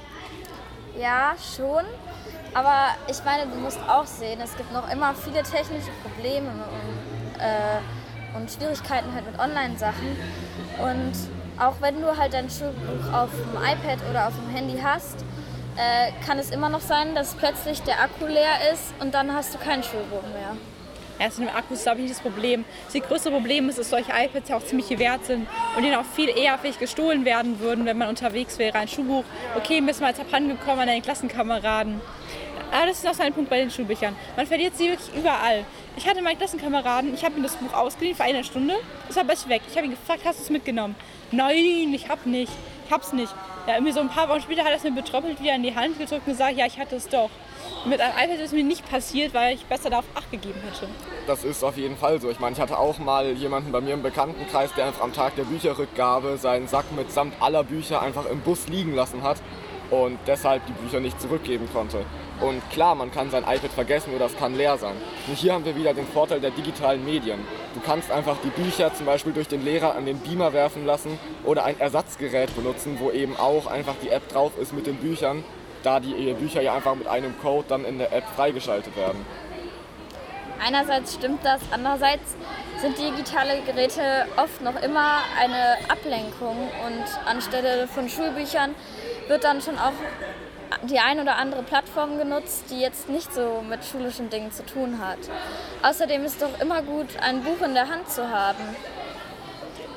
Ja, 0.99 1.34
schon. 1.56 1.84
Aber 2.54 2.90
ich 3.11 3.25
meine, 3.25 3.50
du 3.50 3.58
musst 3.58 3.80
auch 3.88 4.06
sehen, 4.06 4.40
es 4.40 4.56
gibt 4.56 4.73
noch 4.73 4.88
immer 4.92 5.12
viele 5.14 5.42
technische 5.42 5.90
Probleme 6.04 6.50
und, 6.50 7.40
äh, 7.40 8.37
und 8.37 8.49
Schwierigkeiten 8.49 9.12
halt 9.12 9.26
mit 9.26 9.40
Online-Sachen. 9.40 10.16
Und 10.78 11.12
auch 11.58 11.75
wenn 11.80 12.00
du 12.00 12.16
halt 12.16 12.32
dein 12.32 12.49
Schulbuch 12.49 13.12
auf 13.12 13.30
dem 13.30 13.61
iPad 13.61 13.99
oder 14.08 14.28
auf 14.28 14.34
dem 14.34 14.54
Handy 14.54 14.78
hast, 14.80 15.25
äh, 15.76 16.12
kann 16.26 16.38
es 16.38 16.50
immer 16.50 16.69
noch 16.69 16.81
sein, 16.81 17.14
dass 17.14 17.35
plötzlich 17.35 17.83
der 17.83 18.00
Akku 18.00 18.26
leer 18.26 18.73
ist 18.73 18.95
und 19.00 19.14
dann 19.14 19.35
hast 19.35 19.54
du 19.54 19.59
kein 19.59 19.83
Schulbuch 19.83 20.23
mehr. 20.23 20.57
Erst 21.19 21.38
mit 21.38 21.49
dem 21.49 21.57
Akku 21.57 21.75
ist, 21.75 21.85
glaube 21.85 21.99
ich, 21.99 22.09
nicht 22.09 22.16
das 22.16 22.23
Problem. 22.23 22.64
Das 22.93 23.02
größte 23.02 23.31
Problem 23.31 23.69
ist, 23.69 23.78
dass 23.78 23.90
solche 23.90 24.11
iPads 24.11 24.49
ja 24.49 24.57
auch 24.57 24.64
ziemlich 24.64 24.99
wert 24.99 25.25
sind 25.26 25.47
und 25.76 25.83
denen 25.83 25.95
auch 25.95 26.04
viel 26.04 26.28
eher 26.28 26.59
vielleicht 26.59 26.81
gestohlen 26.81 27.25
werden 27.25 27.61
würden, 27.61 27.87
wenn 27.87 27.97
man 27.97 28.09
unterwegs 28.09 28.59
wäre. 28.59 28.76
Ein 28.76 28.88
Schulbuch, 28.88 29.25
okay, 29.57 29.81
bist 29.81 30.00
mal 30.00 30.09
jetzt 30.09 30.21
abhandengekommen 30.21 30.81
an 30.81 30.87
deinen 30.88 31.02
Klassenkameraden. 31.02 32.00
Aber 32.73 32.87
das 32.87 32.99
ist 32.99 33.09
auch 33.09 33.14
so 33.14 33.23
ein 33.23 33.33
Punkt 33.33 33.49
bei 33.49 33.59
den 33.59 33.71
Schulbüchern. 33.71 34.16
Man 34.37 34.47
verliert 34.47 34.76
sie 34.76 34.88
wirklich 34.90 35.14
überall. 35.14 35.64
Ich 35.97 36.09
hatte 36.09 36.21
meinen 36.21 36.38
Klassenkameraden, 36.38 37.14
ich 37.14 37.25
habe 37.25 37.37
ihm 37.37 37.45
das 37.45 37.54
Buch 37.54 37.73
ausgeliehen 37.73 38.16
für 38.16 38.25
eine 38.25 38.43
Stunde, 38.43 38.75
ist 39.09 39.16
aber 39.16 39.33
weg. 39.49 39.62
Ich 39.71 39.76
habe 39.76 39.87
ihn 39.87 39.93
gefragt, 39.93 40.23
hast 40.25 40.40
du 40.40 40.43
es 40.43 40.50
mitgenommen? 40.50 40.97
Nein, 41.31 41.93
ich 41.95 42.09
hab 42.09 42.26
nicht. 42.26 42.52
Ich 42.87 42.93
hab's 42.93 43.12
nicht. 43.12 43.33
Ja, 43.66 43.75
irgendwie 43.75 43.92
so 43.92 44.00
ein 44.00 44.11
paar 44.11 44.28
Wochen 44.28 44.42
später 44.42 44.62
hat 44.62 44.71
er 44.71 44.76
es 44.76 44.85
mir 44.85 44.92
betröppelt 44.92 45.40
wieder 45.40 45.54
in 45.54 45.62
die 45.62 45.75
Hand 45.75 45.99
gedrückt 45.99 46.26
und 46.26 46.33
gesagt, 46.33 46.56
ja, 46.56 46.66
ich 46.66 46.78
hatte 46.78 46.97
es 46.97 47.09
doch. 47.09 47.30
Mit 47.87 48.00
einem 48.00 48.12
iPad 48.12 48.37
ist 48.37 48.47
es 48.47 48.52
mir 48.52 48.62
nicht 48.62 48.88
passiert, 48.90 49.33
weil 49.33 49.54
ich 49.54 49.64
besser 49.64 49.88
darauf 49.88 50.04
Acht 50.14 50.30
gegeben 50.30 50.61
hätte. 50.62 50.87
Das 51.26 51.44
ist 51.44 51.64
auf 51.64 51.78
jeden 51.78 51.97
Fall 51.97 52.21
so. 52.21 52.30
Ich 52.30 52.40
meine, 52.40 52.54
ich 52.54 52.61
hatte 52.61 52.78
auch 52.78 52.99
mal 52.99 53.33
jemanden 53.33 53.73
bei 53.73 53.80
mir 53.80 53.94
im 53.94 54.02
Bekanntenkreis, 54.02 54.71
der 54.75 54.87
einfach 54.87 55.02
am 55.02 55.14
Tag 55.14 55.37
der 55.37 55.44
Bücherrückgabe 55.44 56.37
seinen 56.37 56.68
Sack 56.68 56.92
mitsamt 56.94 57.35
aller 57.40 57.64
Bücher 57.64 58.02
einfach 58.02 58.26
im 58.26 58.40
Bus 58.40 58.68
liegen 58.68 58.94
lassen 58.94 59.23
hat 59.23 59.38
und 59.90 60.18
deshalb 60.26 60.66
die 60.66 60.72
Bücher 60.72 61.00
nicht 61.00 61.20
zurückgeben 61.20 61.68
konnte. 61.72 62.04
Und 62.40 62.68
klar, 62.70 62.94
man 62.94 63.12
kann 63.12 63.30
sein 63.30 63.42
iPad 63.42 63.70
vergessen 63.70 64.14
oder 64.14 64.26
es 64.26 64.36
kann 64.36 64.56
leer 64.56 64.76
sein. 64.76 64.96
Und 65.28 65.36
hier 65.36 65.54
haben 65.54 65.64
wir 65.64 65.76
wieder 65.76 65.94
den 65.94 66.06
Vorteil 66.06 66.40
der 66.40 66.50
digitalen 66.50 67.04
Medien. 67.04 67.38
Du 67.74 67.80
kannst 67.80 68.10
einfach 68.10 68.36
die 68.42 68.48
Bücher 68.48 68.92
zum 68.94 69.06
Beispiel 69.06 69.32
durch 69.32 69.48
den 69.48 69.64
Lehrer 69.64 69.94
an 69.94 70.06
den 70.06 70.18
Beamer 70.18 70.52
werfen 70.52 70.84
lassen 70.84 71.18
oder 71.44 71.64
ein 71.64 71.78
Ersatzgerät 71.78 72.54
benutzen, 72.56 72.96
wo 72.98 73.10
eben 73.10 73.36
auch 73.36 73.66
einfach 73.66 73.94
die 74.02 74.08
App 74.08 74.28
drauf 74.28 74.52
ist 74.60 74.72
mit 74.72 74.86
den 74.86 74.96
Büchern, 74.96 75.44
da 75.82 76.00
die 76.00 76.34
Bücher 76.34 76.62
ja 76.62 76.74
einfach 76.74 76.94
mit 76.94 77.06
einem 77.06 77.38
Code 77.40 77.66
dann 77.68 77.84
in 77.84 77.98
der 77.98 78.12
App 78.12 78.24
freigeschaltet 78.34 78.96
werden. 78.96 79.24
Einerseits 80.64 81.14
stimmt 81.14 81.44
das, 81.44 81.60
andererseits 81.70 82.36
sind 82.81 82.99
digitale 82.99 83.61
Geräte 83.62 84.26
oft 84.37 84.61
noch 84.62 84.81
immer 84.83 85.23
eine 85.40 85.76
Ablenkung 85.88 86.71
und 86.87 87.28
anstelle 87.28 87.87
von 87.87 88.09
Schulbüchern 88.09 88.75
wird 89.28 89.45
dann 89.45 89.61
schon 89.61 89.78
auch 89.78 89.93
die 90.83 90.99
ein 90.99 91.21
oder 91.21 91.37
andere 91.37 91.62
Plattform 91.62 92.19
genutzt, 92.19 92.64
die 92.71 92.81
jetzt 92.81 93.09
nicht 93.09 93.33
so 93.33 93.62
mit 93.69 93.85
schulischen 93.85 94.28
Dingen 94.28 94.52
zu 94.52 94.64
tun 94.66 94.99
hat. 94.99 95.19
Außerdem 95.83 96.25
ist 96.25 96.43
doch 96.43 96.61
immer 96.61 96.83
gut, 96.83 97.07
ein 97.21 97.43
Buch 97.43 97.61
in 97.64 97.75
der 97.75 97.88
Hand 97.88 98.11
zu 98.11 98.28
haben. 98.28 98.76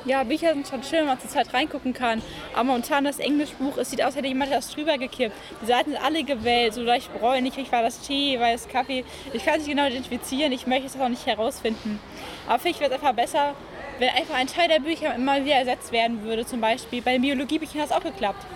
Ja, 0.08 0.24
Bücher 0.24 0.54
sind 0.54 0.66
schon 0.66 0.82
schön, 0.82 1.00
wenn 1.00 1.08
man 1.08 1.20
zur 1.20 1.28
Zeit 1.28 1.52
reingucken 1.52 1.92
kann. 1.92 2.22
Aber 2.54 2.64
momentan 2.64 3.04
das 3.04 3.18
Englischbuch, 3.18 3.76
es 3.76 3.90
sieht 3.90 4.00
aus, 4.00 4.06
als 4.06 4.16
hätte 4.16 4.28
jemand 4.28 4.50
das 4.50 4.70
drüber 4.70 4.96
gekippt. 4.96 5.36
Die 5.60 5.66
Seiten 5.66 5.90
sind 5.90 6.02
alle 6.02 6.24
gewellt, 6.24 6.72
so 6.72 6.80
leicht 6.80 7.12
bräunlich. 7.12 7.70
War 7.70 7.82
das 7.82 8.00
Tee, 8.00 8.40
war 8.40 8.50
das 8.50 8.66
Kaffee? 8.68 9.04
Ich 9.34 9.44
kann 9.44 9.56
es 9.56 9.66
nicht 9.66 9.76
genau 9.76 9.86
identifizieren, 9.86 10.50
ich 10.52 10.66
möchte 10.66 10.86
es 10.86 10.98
auch 10.98 11.10
nicht 11.10 11.26
herausfinden. 11.26 12.00
Aber 12.48 12.58
vielleicht 12.58 12.80
wäre 12.80 12.90
es 12.90 12.96
einfach 12.96 13.12
besser, 13.12 13.52
wenn 13.98 14.08
einfach 14.08 14.34
ein 14.34 14.46
Teil 14.46 14.68
der 14.68 14.80
Bücher 14.80 15.14
immer 15.14 15.44
wieder 15.44 15.56
ersetzt 15.56 15.92
werden 15.92 16.24
würde. 16.24 16.46
Zum 16.46 16.62
Beispiel 16.62 17.02
bei 17.02 17.12
den 17.12 17.20
Biologiebüchern 17.20 17.82
hat 17.82 17.90
es 17.90 17.92
auch 17.94 18.02
geklappt. 18.02 18.46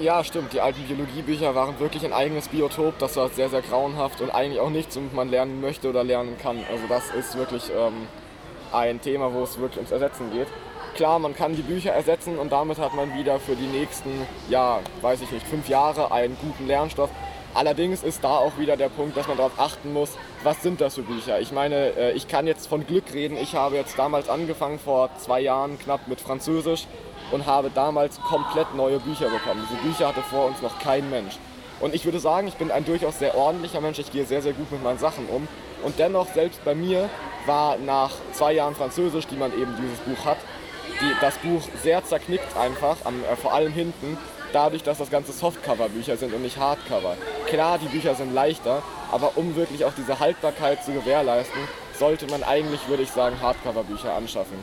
Ja, 0.00 0.24
stimmt. 0.24 0.52
Die 0.52 0.60
alten 0.60 0.82
Biologiebücher 0.88 1.54
waren 1.54 1.78
wirklich 1.78 2.04
ein 2.04 2.12
eigenes 2.12 2.48
Biotop. 2.48 2.98
Das 2.98 3.14
war 3.14 3.28
sehr, 3.28 3.48
sehr 3.48 3.62
grauenhaft 3.62 4.22
und 4.22 4.30
eigentlich 4.30 4.58
auch 4.58 4.70
nichts, 4.70 4.96
womit 4.96 5.14
man 5.14 5.30
lernen 5.30 5.60
möchte 5.60 5.88
oder 5.88 6.02
lernen 6.02 6.36
kann. 6.36 6.58
Also 6.68 6.82
das 6.88 7.10
ist 7.12 7.38
wirklich 7.38 7.70
ähm, 7.70 8.08
ein 8.72 9.00
Thema, 9.00 9.32
wo 9.32 9.44
es 9.44 9.56
wirklich 9.56 9.76
ums 9.76 9.92
Ersetzen 9.92 10.32
geht. 10.32 10.48
Klar, 10.94 11.18
man 11.18 11.34
kann 11.34 11.56
die 11.56 11.62
Bücher 11.62 11.92
ersetzen 11.92 12.38
und 12.38 12.52
damit 12.52 12.78
hat 12.78 12.94
man 12.94 13.14
wieder 13.14 13.38
für 13.40 13.54
die 13.56 13.66
nächsten, 13.66 14.10
ja, 14.48 14.80
weiß 15.00 15.22
ich 15.22 15.30
nicht, 15.30 15.46
fünf 15.46 15.68
Jahre 15.68 16.12
einen 16.12 16.36
guten 16.40 16.66
Lernstoff. 16.66 17.10
Allerdings 17.54 18.02
ist 18.02 18.22
da 18.22 18.36
auch 18.36 18.58
wieder 18.58 18.76
der 18.76 18.90
Punkt, 18.90 19.16
dass 19.16 19.26
man 19.26 19.36
darauf 19.36 19.58
achten 19.58 19.92
muss, 19.92 20.10
was 20.44 20.62
sind 20.62 20.80
das 20.80 20.94
für 20.94 21.02
Bücher. 21.02 21.40
Ich 21.40 21.52
meine, 21.52 21.96
äh, 21.96 22.12
ich 22.12 22.28
kann 22.28 22.46
jetzt 22.46 22.68
von 22.68 22.86
Glück 22.86 23.12
reden. 23.12 23.36
Ich 23.36 23.54
habe 23.54 23.76
jetzt 23.76 23.98
damals 23.98 24.28
angefangen, 24.28 24.78
vor 24.78 25.10
zwei 25.18 25.40
Jahren 25.40 25.78
knapp 25.78 26.06
mit 26.06 26.20
Französisch 26.20 26.86
und 27.32 27.46
habe 27.46 27.70
damals 27.74 28.20
komplett 28.20 28.74
neue 28.74 29.00
Bücher 29.00 29.30
bekommen. 29.30 29.66
Diese 29.68 29.80
Bücher 29.80 30.08
hatte 30.08 30.22
vor 30.22 30.46
uns 30.46 30.62
noch 30.62 30.78
kein 30.78 31.08
Mensch. 31.10 31.38
Und 31.80 31.94
ich 31.94 32.04
würde 32.04 32.20
sagen, 32.20 32.46
ich 32.46 32.54
bin 32.54 32.70
ein 32.70 32.84
durchaus 32.84 33.18
sehr 33.18 33.34
ordentlicher 33.34 33.80
Mensch. 33.80 33.98
Ich 33.98 34.12
gehe 34.12 34.26
sehr, 34.26 34.42
sehr 34.42 34.52
gut 34.52 34.70
mit 34.70 34.82
meinen 34.82 34.98
Sachen 34.98 35.26
um. 35.28 35.48
Und 35.82 35.98
dennoch, 35.98 36.26
selbst 36.34 36.62
bei 36.64 36.74
mir 36.74 37.08
war 37.46 37.78
nach 37.78 38.10
zwei 38.32 38.52
Jahren 38.52 38.74
Französisch, 38.74 39.26
die 39.26 39.36
man 39.36 39.52
eben 39.52 39.74
dieses 39.80 39.98
Buch 40.00 40.24
hat, 40.24 40.36
die, 41.00 41.12
das 41.20 41.38
Buch 41.38 41.62
sehr 41.82 42.04
zerknickt 42.04 42.56
einfach, 42.56 42.96
am, 43.04 43.22
äh, 43.24 43.36
vor 43.36 43.52
allem 43.52 43.72
hinten, 43.72 44.18
dadurch, 44.52 44.82
dass 44.82 44.98
das 44.98 45.10
ganze 45.10 45.32
Softcover-Bücher 45.32 46.16
sind 46.16 46.34
und 46.34 46.42
nicht 46.42 46.58
Hardcover. 46.58 47.16
Klar, 47.46 47.78
die 47.78 47.86
Bücher 47.86 48.14
sind 48.14 48.34
leichter, 48.34 48.82
aber 49.12 49.36
um 49.36 49.56
wirklich 49.56 49.84
auch 49.84 49.92
diese 49.96 50.18
Haltbarkeit 50.18 50.84
zu 50.84 50.92
gewährleisten, 50.92 51.60
sollte 51.98 52.26
man 52.26 52.42
eigentlich, 52.42 52.88
würde 52.88 53.02
ich 53.02 53.10
sagen, 53.10 53.40
Hardcover-Bücher 53.40 54.12
anschaffen. 54.14 54.62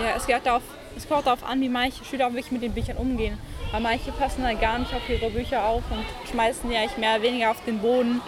Ja, 0.00 0.14
es 0.16 0.26
geht 0.26 0.44
darauf 0.44 0.62
es 0.96 1.06
kommt 1.06 1.26
darauf 1.26 1.44
an, 1.44 1.60
wie 1.60 1.68
manche 1.68 2.04
Schüler 2.04 2.32
wirklich 2.32 2.52
mit 2.52 2.62
den 2.62 2.72
Büchern 2.72 2.96
umgehen. 2.96 3.38
Weil 3.70 3.82
manche 3.82 4.12
passen 4.12 4.42
dann 4.42 4.58
gar 4.58 4.78
nicht 4.78 4.94
auf 4.94 5.08
ihre 5.08 5.30
Bücher 5.30 5.64
auf 5.66 5.82
und 5.90 6.04
schmeißen 6.30 6.70
die 6.70 6.76
eigentlich 6.76 6.96
mehr 6.96 7.16
oder 7.16 7.22
weniger 7.22 7.50
auf 7.50 7.62
den 7.66 7.80
Boden 7.80 8.22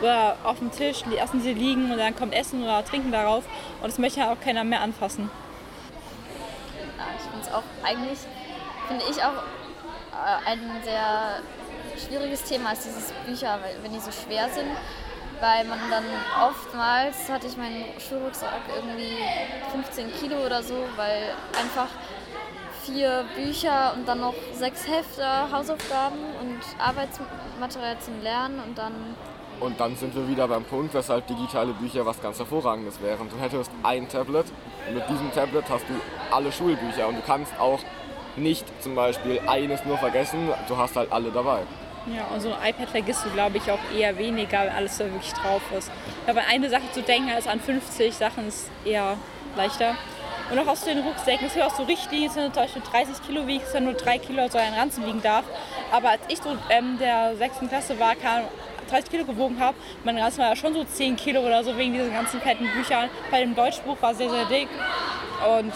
oder 0.00 0.36
auf 0.44 0.58
den 0.58 0.70
Tisch, 0.70 1.02
lassen 1.10 1.40
sie 1.40 1.52
liegen 1.52 1.90
und 1.90 1.98
dann 1.98 2.14
kommt 2.14 2.34
Essen 2.34 2.62
oder 2.62 2.84
Trinken 2.84 3.12
darauf 3.12 3.44
und 3.80 3.88
das 3.88 3.98
möchte 3.98 4.24
auch 4.28 4.40
keiner 4.40 4.64
mehr 4.64 4.80
anfassen. 4.80 5.30
Finde 7.32 7.46
es 7.46 7.52
auch 7.52 7.64
eigentlich, 7.82 8.18
finde 8.86 9.04
ich 9.10 9.22
auch 9.24 9.42
äh, 10.12 10.50
ein 10.50 10.60
sehr 10.84 11.40
schwieriges 12.06 12.44
Thema 12.44 12.72
ist 12.72 12.84
dieses 12.84 13.12
Bücher, 13.26 13.58
wenn 13.82 13.92
die 13.92 14.00
so 14.00 14.12
schwer 14.12 14.48
sind, 14.50 14.68
weil 15.40 15.64
man 15.64 15.78
dann 15.90 16.04
oftmals 16.40 17.28
hatte 17.28 17.46
ich 17.46 17.56
meinen 17.56 17.84
Schulrucksack 17.98 18.62
irgendwie 18.76 19.16
15 19.72 20.12
Kilo 20.20 20.44
oder 20.44 20.62
so, 20.62 20.76
weil 20.96 21.34
einfach 21.58 21.88
vier 22.84 23.24
Bücher 23.34 23.94
und 23.94 24.06
dann 24.06 24.20
noch 24.20 24.34
sechs 24.54 24.86
Hefte, 24.86 25.24
Hausaufgaben 25.50 26.18
und 26.40 26.60
Arbeitsmaterial 26.78 27.98
zum 28.00 28.20
Lernen 28.22 28.60
und 28.60 28.76
dann. 28.76 29.16
Und 29.62 29.78
dann 29.78 29.94
sind 29.94 30.12
wir 30.16 30.28
wieder 30.28 30.48
beim 30.48 30.64
Punkt, 30.64 30.92
weshalb 30.92 31.28
digitale 31.28 31.72
Bücher 31.72 32.04
was 32.04 32.20
ganz 32.20 32.36
Hervorragendes 32.38 33.00
wären. 33.00 33.28
Du 33.30 33.38
hättest 33.40 33.70
ein 33.84 34.08
Tablet 34.08 34.46
und 34.88 34.94
mit 34.94 35.08
diesem 35.08 35.32
Tablet 35.32 35.64
hast 35.70 35.84
du 35.88 35.94
alle 36.34 36.50
Schulbücher 36.50 37.06
und 37.06 37.14
du 37.14 37.22
kannst 37.24 37.52
auch 37.60 37.78
nicht 38.34 38.64
zum 38.82 38.96
Beispiel 38.96 39.40
eines 39.46 39.84
nur 39.84 39.98
vergessen, 39.98 40.48
du 40.66 40.76
hast 40.76 40.96
halt 40.96 41.12
alle 41.12 41.30
dabei. 41.30 41.60
Ja, 42.12 42.24
und 42.34 42.40
so 42.40 42.52
ein 42.52 42.70
iPad 42.70 42.88
vergisst 42.88 43.24
du, 43.24 43.30
glaube 43.30 43.58
ich, 43.58 43.70
auch 43.70 43.78
eher 43.96 44.18
weniger, 44.18 44.62
wenn 44.62 44.70
alles 44.70 44.98
da 44.98 45.04
wirklich 45.04 45.32
drauf 45.32 45.62
ist. 45.78 45.92
Aber 46.26 46.40
eine 46.50 46.68
Sache 46.68 46.90
zu 46.92 47.00
denken 47.00 47.30
als 47.30 47.46
an 47.46 47.60
50 47.60 48.16
Sachen 48.16 48.48
ist 48.48 48.68
eher 48.84 49.16
leichter. 49.56 49.94
Und 50.50 50.58
auch 50.58 50.66
aus 50.66 50.82
den 50.82 50.98
Rucksäcken, 50.98 51.46
es 51.46 51.54
gibt 51.54 51.64
auch 51.64 51.74
so 51.76 51.84
Richtlinien, 51.84 52.28
dass 52.34 52.34
du 52.34 52.52
zum 52.52 52.62
Beispiel 52.62 52.82
30 52.90 53.26
Kilo 53.26 53.46
wiegst, 53.46 53.72
dass 53.72 53.80
nur 53.80 53.94
3 53.94 54.18
Kilo 54.18 54.48
so 54.48 54.58
ein 54.58 54.74
Ranzen 54.74 55.06
wiegen 55.06 55.22
darf. 55.22 55.44
Aber 55.92 56.10
als 56.10 56.22
ich 56.26 56.38
so 56.38 56.56
ähm, 56.68 56.98
der 56.98 57.36
6. 57.36 57.68
Klasse 57.68 58.00
war, 58.00 58.16
kam 58.16 58.42
30 58.92 59.10
Kilo 59.10 59.24
gewogen 59.24 59.58
habe, 59.58 59.76
mein 60.04 60.18
Ranzen 60.18 60.40
war 60.40 60.50
ja 60.50 60.56
schon 60.56 60.74
so 60.74 60.84
10 60.84 61.16
Kilo 61.16 61.40
oder 61.40 61.64
so 61.64 61.76
wegen 61.76 61.92
diesen 61.94 62.12
ganzen 62.12 62.40
fetten 62.40 62.68
Büchern. 62.72 63.08
Bei 63.30 63.40
dem 63.40 63.54
Deutschbuch 63.54 63.96
war 64.00 64.14
sehr, 64.14 64.30
sehr 64.30 64.44
dick. 64.46 64.68
Und 65.58 65.72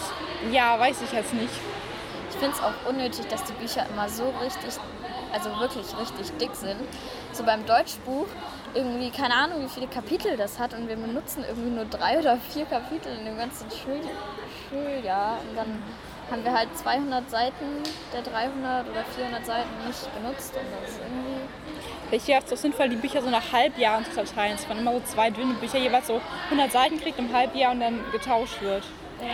ja, 0.51 0.79
weiß 0.79 1.01
ich 1.01 1.11
jetzt 1.11 1.33
nicht. 1.33 1.53
Ich 2.29 2.35
finde 2.37 2.55
es 2.55 2.61
auch 2.61 2.89
unnötig, 2.89 3.25
dass 3.27 3.43
die 3.43 3.53
Bücher 3.53 3.85
immer 3.89 4.07
so 4.07 4.31
richtig 4.41 4.79
also 5.33 5.49
wirklich 5.59 5.85
richtig 5.99 6.37
dick 6.37 6.55
sind. 6.55 6.79
So 7.31 7.43
beim 7.43 7.65
Deutschbuch 7.65 8.27
irgendwie, 8.73 9.09
keine 9.09 9.33
Ahnung, 9.33 9.63
wie 9.63 9.69
viele 9.69 9.87
Kapitel 9.87 10.37
das 10.37 10.59
hat 10.59 10.73
und 10.73 10.87
wir 10.87 10.95
benutzen 10.95 11.43
irgendwie 11.47 11.69
nur 11.69 11.85
drei 11.85 12.19
oder 12.19 12.37
vier 12.37 12.65
Kapitel 12.65 13.11
in 13.17 13.25
dem 13.25 13.37
ganzen 13.37 13.69
Schul 13.71 14.01
Schuljahr 14.69 15.39
und 15.49 15.55
dann 15.55 15.83
haben 16.29 16.43
wir 16.43 16.51
halt 16.51 16.75
200 16.77 17.29
Seiten 17.29 17.83
der 18.13 18.21
300 18.21 18.89
oder 18.89 19.03
400 19.15 19.45
Seiten 19.45 19.69
nicht 19.87 20.13
benutzt 20.13 20.53
und 20.55 20.65
das 20.81 20.91
ist 20.91 20.99
irgendwie... 20.99 21.41
Ich 22.09 22.25
wäre 22.25 22.41
es 22.41 22.49
doch 22.49 22.55
sinnvoll, 22.55 22.87
die 22.87 22.95
Bücher 22.95 23.21
so 23.21 23.29
nach 23.29 23.51
Halbjahren 23.51 24.05
zu 24.05 24.11
verteilen, 24.11 24.55
dass 24.55 24.65
man 24.69 24.79
immer 24.79 24.93
so 24.93 25.01
zwei 25.01 25.29
dünne 25.29 25.55
Bücher 25.55 25.77
jeweils 25.77 26.07
so 26.07 26.21
100 26.45 26.71
Seiten 26.71 27.01
kriegt 27.01 27.19
im 27.19 27.33
Halbjahr 27.33 27.73
und 27.73 27.81
dann 27.81 27.99
getauscht 28.13 28.61
wird. 28.61 28.83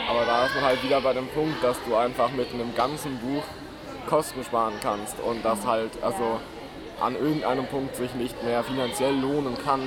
Aber 0.09 0.25
da 0.25 0.47
ist 0.47 0.55
man 0.55 0.63
halt 0.63 0.83
wieder 0.83 0.99
bei 1.01 1.13
dem 1.13 1.27
Punkt, 1.27 1.63
dass 1.63 1.77
du 1.87 1.95
einfach 1.95 2.31
mit 2.31 2.51
einem 2.51 2.73
ganzen 2.73 3.19
Buch 3.19 3.43
Kosten 4.07 4.43
sparen 4.43 4.73
kannst 4.81 5.19
und 5.19 5.45
das 5.45 5.67
halt 5.67 5.91
also 6.01 6.39
an 6.99 7.15
irgendeinem 7.15 7.67
Punkt 7.67 7.95
sich 7.95 8.13
nicht 8.15 8.43
mehr 8.43 8.63
finanziell 8.63 9.13
lohnen 9.13 9.55
kann, 9.63 9.81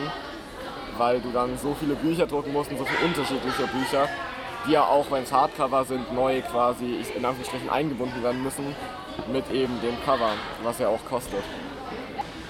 weil 0.97 1.21
du 1.21 1.33
dann 1.33 1.59
so 1.59 1.75
viele 1.75 1.95
Bücher 1.97 2.27
drucken 2.27 2.53
musst 2.53 2.71
und 2.71 2.79
so 2.79 2.85
viele 2.85 3.05
unterschiedliche 3.09 3.67
Bücher, 3.67 4.09
die 4.67 4.73
ja 4.73 4.85
auch, 4.85 5.11
wenn 5.11 5.25
es 5.25 5.33
Hardcover 5.33 5.85
sind, 5.85 6.13
neu 6.15 6.41
quasi 6.43 7.01
in 7.17 7.25
Anführungsstrichen 7.25 7.69
eingebunden 7.69 8.23
werden 8.23 8.43
müssen 8.45 8.77
mit 9.33 9.51
eben 9.51 9.81
dem 9.81 10.01
Cover, 10.05 10.31
was 10.63 10.79
ja 10.79 10.89
auch 10.89 11.05
kostet. 11.09 11.43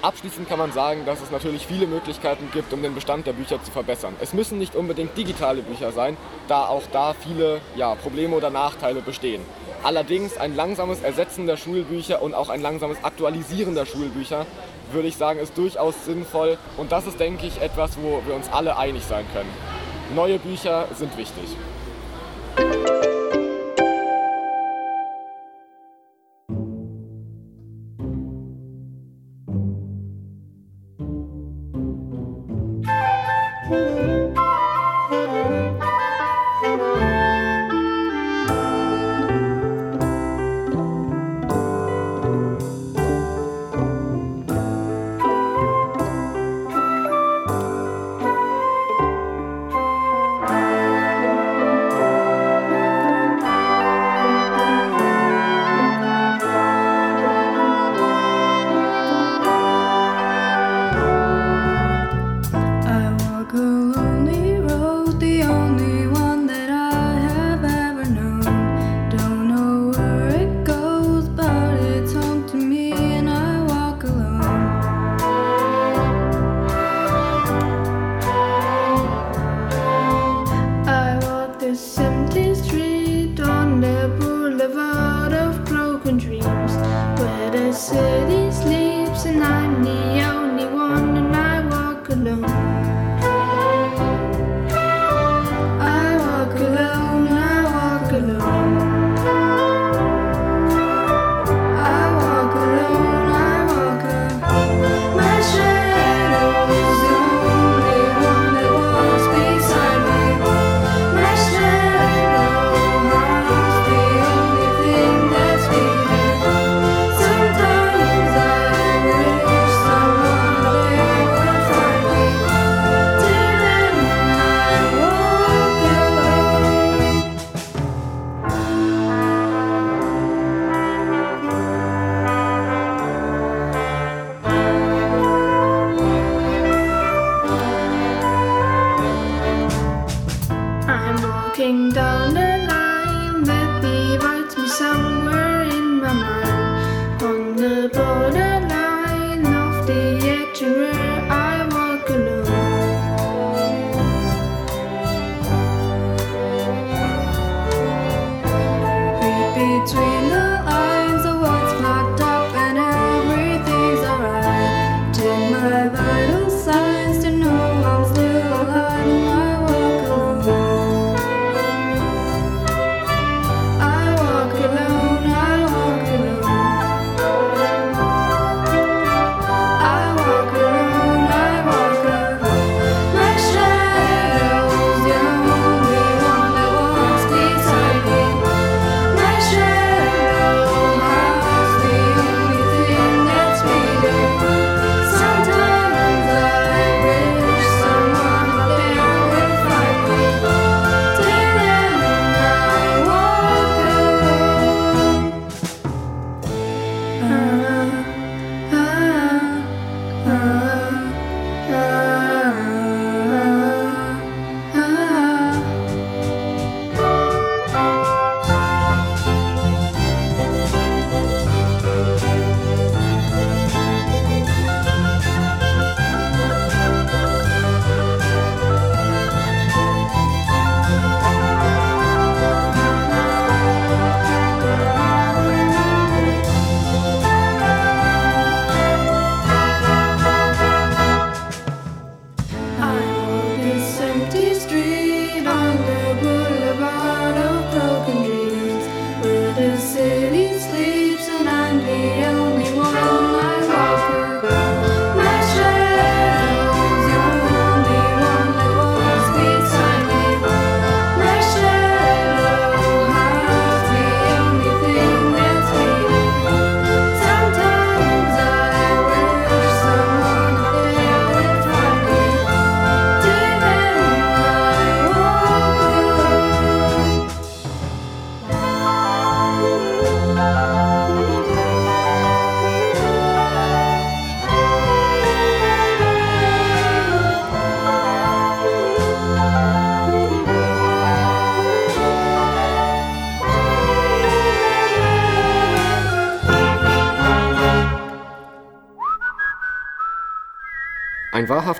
Abschließend 0.01 0.47
kann 0.47 0.59
man 0.59 0.71
sagen, 0.71 1.05
dass 1.05 1.21
es 1.21 1.31
natürlich 1.31 1.65
viele 1.65 1.87
Möglichkeiten 1.87 2.49
gibt, 2.53 2.71
um 2.71 2.83
den 2.83 2.93
Bestand 2.93 3.25
der 3.25 3.33
Bücher 3.33 3.61
zu 3.63 3.71
verbessern. 3.71 4.15
Es 4.21 4.33
müssen 4.33 4.59
nicht 4.59 4.75
unbedingt 4.75 5.17
digitale 5.17 5.63
Bücher 5.63 5.91
sein, 5.91 6.17
da 6.47 6.67
auch 6.67 6.83
da 6.91 7.15
viele 7.15 7.61
ja, 7.75 7.95
Probleme 7.95 8.35
oder 8.35 8.51
Nachteile 8.51 9.01
bestehen. 9.01 9.41
Allerdings 9.83 10.37
ein 10.37 10.55
langsames 10.55 11.01
Ersetzen 11.01 11.47
der 11.47 11.57
Schulbücher 11.57 12.21
und 12.21 12.35
auch 12.35 12.49
ein 12.49 12.61
langsames 12.61 13.03
Aktualisieren 13.03 13.73
der 13.73 13.85
Schulbücher 13.85 14.45
würde 14.91 15.07
ich 15.07 15.17
sagen, 15.17 15.39
ist 15.39 15.57
durchaus 15.57 16.05
sinnvoll. 16.05 16.57
Und 16.77 16.91
das 16.91 17.07
ist, 17.07 17.19
denke 17.19 17.47
ich, 17.47 17.61
etwas, 17.61 17.97
wo 18.01 18.21
wir 18.25 18.35
uns 18.35 18.49
alle 18.49 18.77
einig 18.77 19.03
sein 19.03 19.25
können. 19.33 19.49
Neue 20.15 20.39
Bücher 20.39 20.87
sind 20.95 21.17
wichtig. 21.17 21.45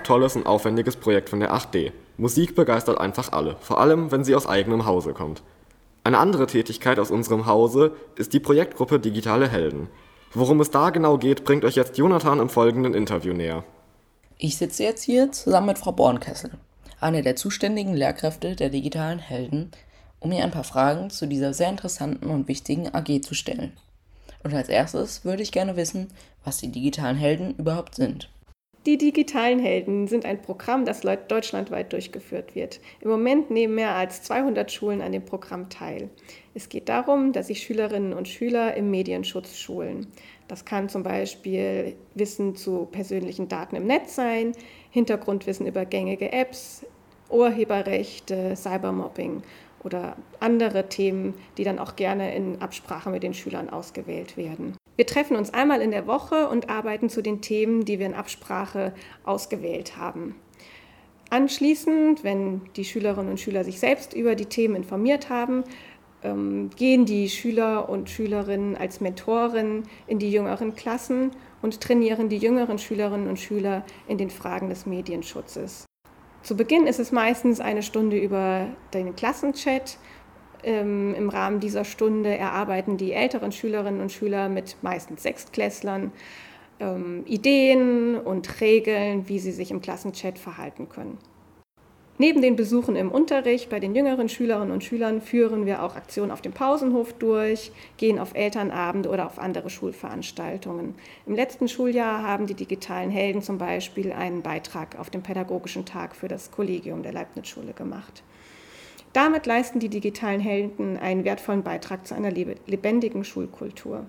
Tolles 0.07 0.37
und 0.37 0.45
aufwendiges 0.45 0.95
Projekt 0.95 1.29
von 1.29 1.41
der 1.41 1.53
8D. 1.53 1.91
Musik 2.17 2.55
begeistert 2.55 2.99
einfach 2.99 3.33
alle, 3.33 3.57
vor 3.59 3.79
allem 3.79 4.11
wenn 4.11 4.23
sie 4.23 4.35
aus 4.35 4.47
eigenem 4.47 4.85
Hause 4.85 5.13
kommt. 5.13 5.43
Eine 6.05 6.19
andere 6.19 6.47
Tätigkeit 6.47 6.97
aus 6.97 7.11
unserem 7.11 7.45
Hause 7.45 7.91
ist 8.15 8.31
die 8.31 8.39
Projektgruppe 8.39 9.01
Digitale 9.01 9.49
Helden. 9.49 9.89
Worum 10.33 10.61
es 10.61 10.71
da 10.71 10.91
genau 10.91 11.17
geht, 11.17 11.43
bringt 11.43 11.65
euch 11.65 11.75
jetzt 11.75 11.97
Jonathan 11.97 12.39
im 12.39 12.47
folgenden 12.47 12.93
Interview 12.93 13.33
näher. 13.33 13.65
Ich 14.37 14.55
sitze 14.55 14.83
jetzt 14.83 15.03
hier 15.03 15.31
zusammen 15.33 15.67
mit 15.67 15.77
Frau 15.77 15.91
Bornkessel, 15.91 16.51
einer 17.01 17.21
der 17.21 17.35
zuständigen 17.35 17.93
Lehrkräfte 17.93 18.55
der 18.55 18.69
digitalen 18.69 19.19
Helden, 19.19 19.71
um 20.21 20.29
mir 20.29 20.45
ein 20.45 20.51
paar 20.51 20.63
Fragen 20.63 21.09
zu 21.09 21.27
dieser 21.27 21.53
sehr 21.53 21.69
interessanten 21.69 22.27
und 22.27 22.47
wichtigen 22.47 22.95
AG 22.95 23.21
zu 23.21 23.33
stellen. 23.33 23.73
Und 24.43 24.53
als 24.53 24.69
erstes 24.69 25.25
würde 25.25 25.43
ich 25.43 25.51
gerne 25.51 25.75
wissen, 25.75 26.07
was 26.45 26.59
die 26.59 26.71
digitalen 26.71 27.17
Helden 27.17 27.55
überhaupt 27.55 27.95
sind. 27.95 28.29
Die 28.87 28.97
digitalen 28.97 29.59
Helden 29.59 30.07
sind 30.07 30.23
ein 30.23 30.41
Programm, 30.41 30.85
das 30.85 31.01
deutschlandweit 31.01 31.91
durchgeführt 31.91 32.55
wird. 32.55 32.79
Im 33.01 33.09
Moment 33.09 33.51
nehmen 33.51 33.75
mehr 33.75 33.93
als 33.95 34.23
200 34.23 34.71
Schulen 34.71 35.01
an 35.01 35.11
dem 35.11 35.25
Programm 35.25 35.67
teil. 35.67 36.09
Es 36.53 36.69
geht 36.69 36.87
darum, 36.87 37.33
dass 37.33 37.47
sich 37.47 37.61
Schülerinnen 37.61 38.13
und 38.13 38.29
Schüler 38.29 38.75
im 38.75 38.89
Medienschutz 38.89 39.57
schulen. 39.57 40.07
Das 40.47 40.63
kann 40.63 40.87
zum 40.87 41.03
Beispiel 41.03 41.97
Wissen 42.15 42.55
zu 42.55 42.87
persönlichen 42.89 43.49
Daten 43.49 43.75
im 43.75 43.87
Netz 43.87 44.15
sein, 44.15 44.53
Hintergrundwissen 44.91 45.67
über 45.67 45.83
gängige 45.83 46.31
Apps, 46.31 46.85
Urheberrechte, 47.29 48.55
Cybermobbing 48.55 49.43
oder 49.83 50.15
andere 50.39 50.87
Themen, 50.87 51.33
die 51.57 51.65
dann 51.65 51.79
auch 51.79 51.97
gerne 51.97 52.33
in 52.33 52.61
Absprache 52.61 53.09
mit 53.09 53.23
den 53.23 53.33
Schülern 53.33 53.69
ausgewählt 53.69 54.37
werden. 54.37 54.76
Wir 54.97 55.05
treffen 55.05 55.37
uns 55.37 55.53
einmal 55.53 55.81
in 55.81 55.91
der 55.91 56.07
Woche 56.07 56.49
und 56.49 56.69
arbeiten 56.69 57.07
zu 57.07 57.21
den 57.21 57.39
Themen, 57.39 57.85
die 57.85 57.99
wir 57.99 58.07
in 58.07 58.15
Absprache 58.15 58.93
ausgewählt 59.23 59.95
haben. 59.95 60.35
Anschließend, 61.29 62.23
wenn 62.23 62.61
die 62.75 62.83
Schülerinnen 62.83 63.29
und 63.29 63.39
Schüler 63.39 63.63
sich 63.63 63.79
selbst 63.79 64.13
über 64.13 64.33
die 64.33 64.47
Themen 64.47 64.75
informiert 64.75 65.29
haben, 65.29 65.63
ähm, 66.23 66.71
gehen 66.75 67.05
die 67.05 67.29
Schüler 67.29 67.89
und 67.89 68.09
Schülerinnen 68.09 68.75
als 68.75 68.99
Mentoren 68.99 69.83
in 70.07 70.17
die 70.17 70.31
jüngeren 70.31 70.75
Klassen 70.75 71.29
und 71.61 71.79
trainieren 71.79 72.27
die 72.27 72.37
jüngeren 72.37 72.79
Schülerinnen 72.79 73.27
und 73.27 73.37
Schüler 73.37 73.85
in 74.07 74.17
den 74.17 74.31
Fragen 74.31 74.69
des 74.69 74.87
Medienschutzes. 74.87 75.85
Zu 76.41 76.55
Beginn 76.55 76.87
ist 76.87 76.99
es 76.99 77.11
meistens 77.11 77.59
eine 77.59 77.83
Stunde 77.83 78.17
über 78.17 78.67
den 78.93 79.15
Klassenchat 79.15 79.99
ähm, 80.63 81.13
Im 81.15 81.29
Rahmen 81.29 81.59
dieser 81.59 81.85
Stunde 81.85 82.35
erarbeiten 82.37 82.97
die 82.97 83.13
älteren 83.13 83.51
Schülerinnen 83.51 84.01
und 84.01 84.11
Schüler 84.11 84.49
mit 84.49 84.77
meistens 84.81 85.23
Sechstklässlern 85.23 86.11
ähm, 86.79 87.23
Ideen 87.25 88.17
und 88.17 88.61
Regeln, 88.61 89.27
wie 89.27 89.39
sie 89.39 89.51
sich 89.51 89.71
im 89.71 89.81
Klassenchat 89.81 90.37
verhalten 90.37 90.89
können. 90.89 91.17
Neben 92.19 92.41
den 92.41 92.55
Besuchen 92.55 92.95
im 92.95 93.11
Unterricht 93.11 93.69
bei 93.69 93.79
den 93.79 93.93
jüngeren 93.93 94.27
Schülerinnen 94.27 94.71
und 94.71 94.83
Schülern 94.83 95.21
führen 95.21 95.67
wir 95.67 95.83
auch 95.83 95.95
Aktionen 95.95 96.31
auf 96.31 96.41
dem 96.41 96.51
Pausenhof 96.51 97.13
durch, 97.13 97.71
gehen 97.97 98.17
auf 98.17 98.33
Elternabende 98.33 99.09
oder 99.09 99.27
auf 99.27 99.37
andere 99.37 99.69
Schulveranstaltungen. 99.69 100.95
Im 101.27 101.35
letzten 101.35 101.67
Schuljahr 101.67 102.23
haben 102.23 102.47
die 102.47 102.55
digitalen 102.55 103.11
Helden 103.11 103.43
zum 103.43 103.59
Beispiel 103.59 104.11
einen 104.11 104.41
Beitrag 104.41 104.97
auf 104.97 105.11
dem 105.11 105.21
Pädagogischen 105.21 105.85
Tag 105.85 106.15
für 106.15 106.27
das 106.27 106.49
Kollegium 106.49 107.03
der 107.03 107.13
Leibniz-Schule 107.13 107.73
gemacht. 107.73 108.23
Damit 109.17 109.47
leisten 109.47 109.79
die 109.79 109.89
digitalen 109.89 110.39
Helden 110.39 110.95
einen 110.95 111.25
wertvollen 111.25 111.63
Beitrag 111.63 112.05
zu 112.05 112.13
einer 112.13 112.29
lebendigen 112.29 113.23
Schulkultur. 113.23 114.05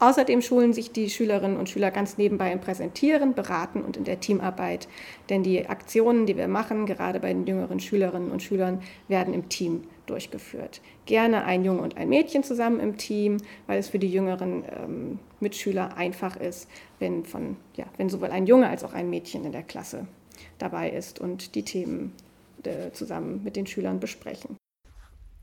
Außerdem 0.00 0.42
schulen 0.42 0.72
sich 0.72 0.90
die 0.90 1.08
Schülerinnen 1.08 1.56
und 1.56 1.68
Schüler 1.68 1.92
ganz 1.92 2.18
nebenbei 2.18 2.50
im 2.50 2.58
Präsentieren, 2.58 3.34
Beraten 3.34 3.80
und 3.80 3.96
in 3.96 4.02
der 4.02 4.18
Teamarbeit. 4.18 4.88
Denn 5.30 5.44
die 5.44 5.68
Aktionen, 5.68 6.26
die 6.26 6.36
wir 6.36 6.48
machen, 6.48 6.84
gerade 6.84 7.20
bei 7.20 7.32
den 7.32 7.46
jüngeren 7.46 7.78
Schülerinnen 7.78 8.32
und 8.32 8.42
Schülern, 8.42 8.82
werden 9.06 9.34
im 9.34 9.48
Team 9.48 9.82
durchgeführt. 10.06 10.80
Gerne 11.06 11.44
ein 11.44 11.64
Junge 11.64 11.82
und 11.82 11.96
ein 11.96 12.08
Mädchen 12.08 12.42
zusammen 12.42 12.80
im 12.80 12.96
Team, 12.96 13.36
weil 13.68 13.78
es 13.78 13.88
für 13.88 14.00
die 14.00 14.10
jüngeren 14.10 14.64
ähm, 14.64 15.18
Mitschüler 15.38 15.96
einfach 15.96 16.34
ist, 16.34 16.68
wenn, 16.98 17.24
von, 17.24 17.54
ja, 17.76 17.84
wenn 17.98 18.08
sowohl 18.08 18.32
ein 18.32 18.48
Junge 18.48 18.68
als 18.68 18.82
auch 18.82 18.94
ein 18.94 19.10
Mädchen 19.10 19.44
in 19.44 19.52
der 19.52 19.62
Klasse 19.62 20.08
dabei 20.58 20.90
ist 20.90 21.20
und 21.20 21.54
die 21.54 21.62
Themen 21.62 22.14
zusammen 22.92 23.42
mit 23.44 23.56
den 23.56 23.66
Schülern 23.66 24.00
besprechen. 24.00 24.56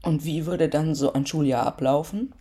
Und 0.04 0.26
wie 0.26 0.46
würde 0.46 0.70
dann 0.70 0.94
so 0.94 1.14
ein 1.14 1.26
Schuljahr 1.26 1.66
ablaufen? 1.66 2.34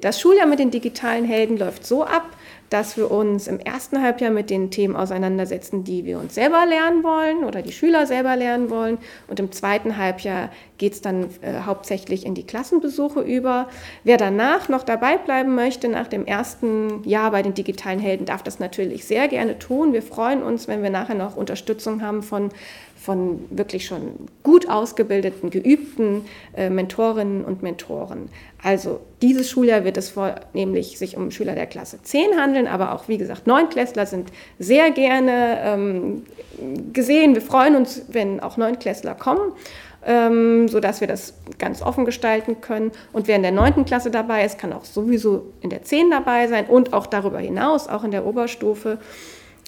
Das 0.00 0.18
Schuljahr 0.18 0.46
mit 0.46 0.58
den 0.58 0.70
digitalen 0.70 1.26
Helden 1.26 1.58
läuft 1.58 1.84
so 1.84 2.02
ab, 2.02 2.24
dass 2.70 2.96
wir 2.96 3.10
uns 3.10 3.46
im 3.46 3.60
ersten 3.60 4.02
Halbjahr 4.02 4.30
mit 4.30 4.48
den 4.48 4.70
Themen 4.70 4.96
auseinandersetzen, 4.96 5.84
die 5.84 6.06
wir 6.06 6.18
uns 6.18 6.34
selber 6.34 6.64
lernen 6.64 7.04
wollen 7.04 7.44
oder 7.44 7.60
die 7.60 7.72
Schüler 7.72 8.06
selber 8.06 8.34
lernen 8.34 8.70
wollen. 8.70 8.96
Und 9.28 9.38
im 9.38 9.52
zweiten 9.52 9.98
Halbjahr 9.98 10.48
geht 10.78 10.94
es 10.94 11.02
dann 11.02 11.24
äh, 11.42 11.60
hauptsächlich 11.66 12.24
in 12.24 12.34
die 12.34 12.46
Klassenbesuche 12.46 13.20
über. 13.20 13.68
Wer 14.02 14.16
danach 14.16 14.70
noch 14.70 14.82
dabei 14.82 15.18
bleiben 15.18 15.54
möchte, 15.54 15.88
nach 15.88 16.08
dem 16.08 16.24
ersten 16.24 17.06
Jahr 17.06 17.30
bei 17.30 17.42
den 17.42 17.52
digitalen 17.52 18.00
Helden, 18.00 18.24
darf 18.24 18.42
das 18.42 18.58
natürlich 18.58 19.04
sehr 19.04 19.28
gerne 19.28 19.58
tun. 19.58 19.92
Wir 19.92 20.02
freuen 20.02 20.42
uns, 20.42 20.68
wenn 20.68 20.82
wir 20.82 20.90
nachher 20.90 21.14
noch 21.16 21.36
Unterstützung 21.36 22.00
haben 22.00 22.22
von 22.22 22.48
von 23.02 23.44
wirklich 23.50 23.86
schon 23.86 24.28
gut 24.42 24.68
ausgebildeten, 24.68 25.50
geübten 25.50 26.24
äh, 26.56 26.70
Mentorinnen 26.70 27.44
und 27.44 27.62
Mentoren. 27.62 28.28
Also 28.62 29.00
dieses 29.20 29.50
Schuljahr 29.50 29.84
wird 29.84 29.96
es 29.96 30.10
vornehmlich 30.10 30.98
sich 30.98 31.16
um 31.16 31.30
Schüler 31.30 31.54
der 31.54 31.66
Klasse 31.66 31.98
10 32.02 32.36
handeln, 32.38 32.68
aber 32.68 32.92
auch 32.92 33.08
wie 33.08 33.18
gesagt, 33.18 33.46
Neunklässler 33.46 34.06
sind 34.06 34.30
sehr 34.58 34.92
gerne 34.92 35.58
ähm, 35.64 36.22
gesehen. 36.92 37.34
Wir 37.34 37.42
freuen 37.42 37.74
uns, 37.74 38.02
wenn 38.08 38.40
auch 38.40 38.56
Neunklässler 38.56 39.14
kommen. 39.14 39.52
Ähm, 40.04 40.66
sodass 40.66 41.00
wir 41.00 41.06
das 41.06 41.34
ganz 41.60 41.80
offen 41.80 42.04
gestalten 42.04 42.60
können. 42.60 42.90
Und 43.12 43.28
wer 43.28 43.36
in 43.36 43.42
der 43.42 43.52
9. 43.52 43.84
Klasse 43.84 44.10
dabei 44.10 44.44
ist, 44.44 44.58
kann 44.58 44.72
auch 44.72 44.84
sowieso 44.84 45.52
in 45.60 45.70
der 45.70 45.84
10 45.84 46.10
dabei 46.10 46.48
sein 46.48 46.66
und 46.66 46.92
auch 46.92 47.06
darüber 47.06 47.38
hinaus, 47.38 47.86
auch 47.86 48.02
in 48.02 48.10
der 48.10 48.26
Oberstufe. 48.26 48.98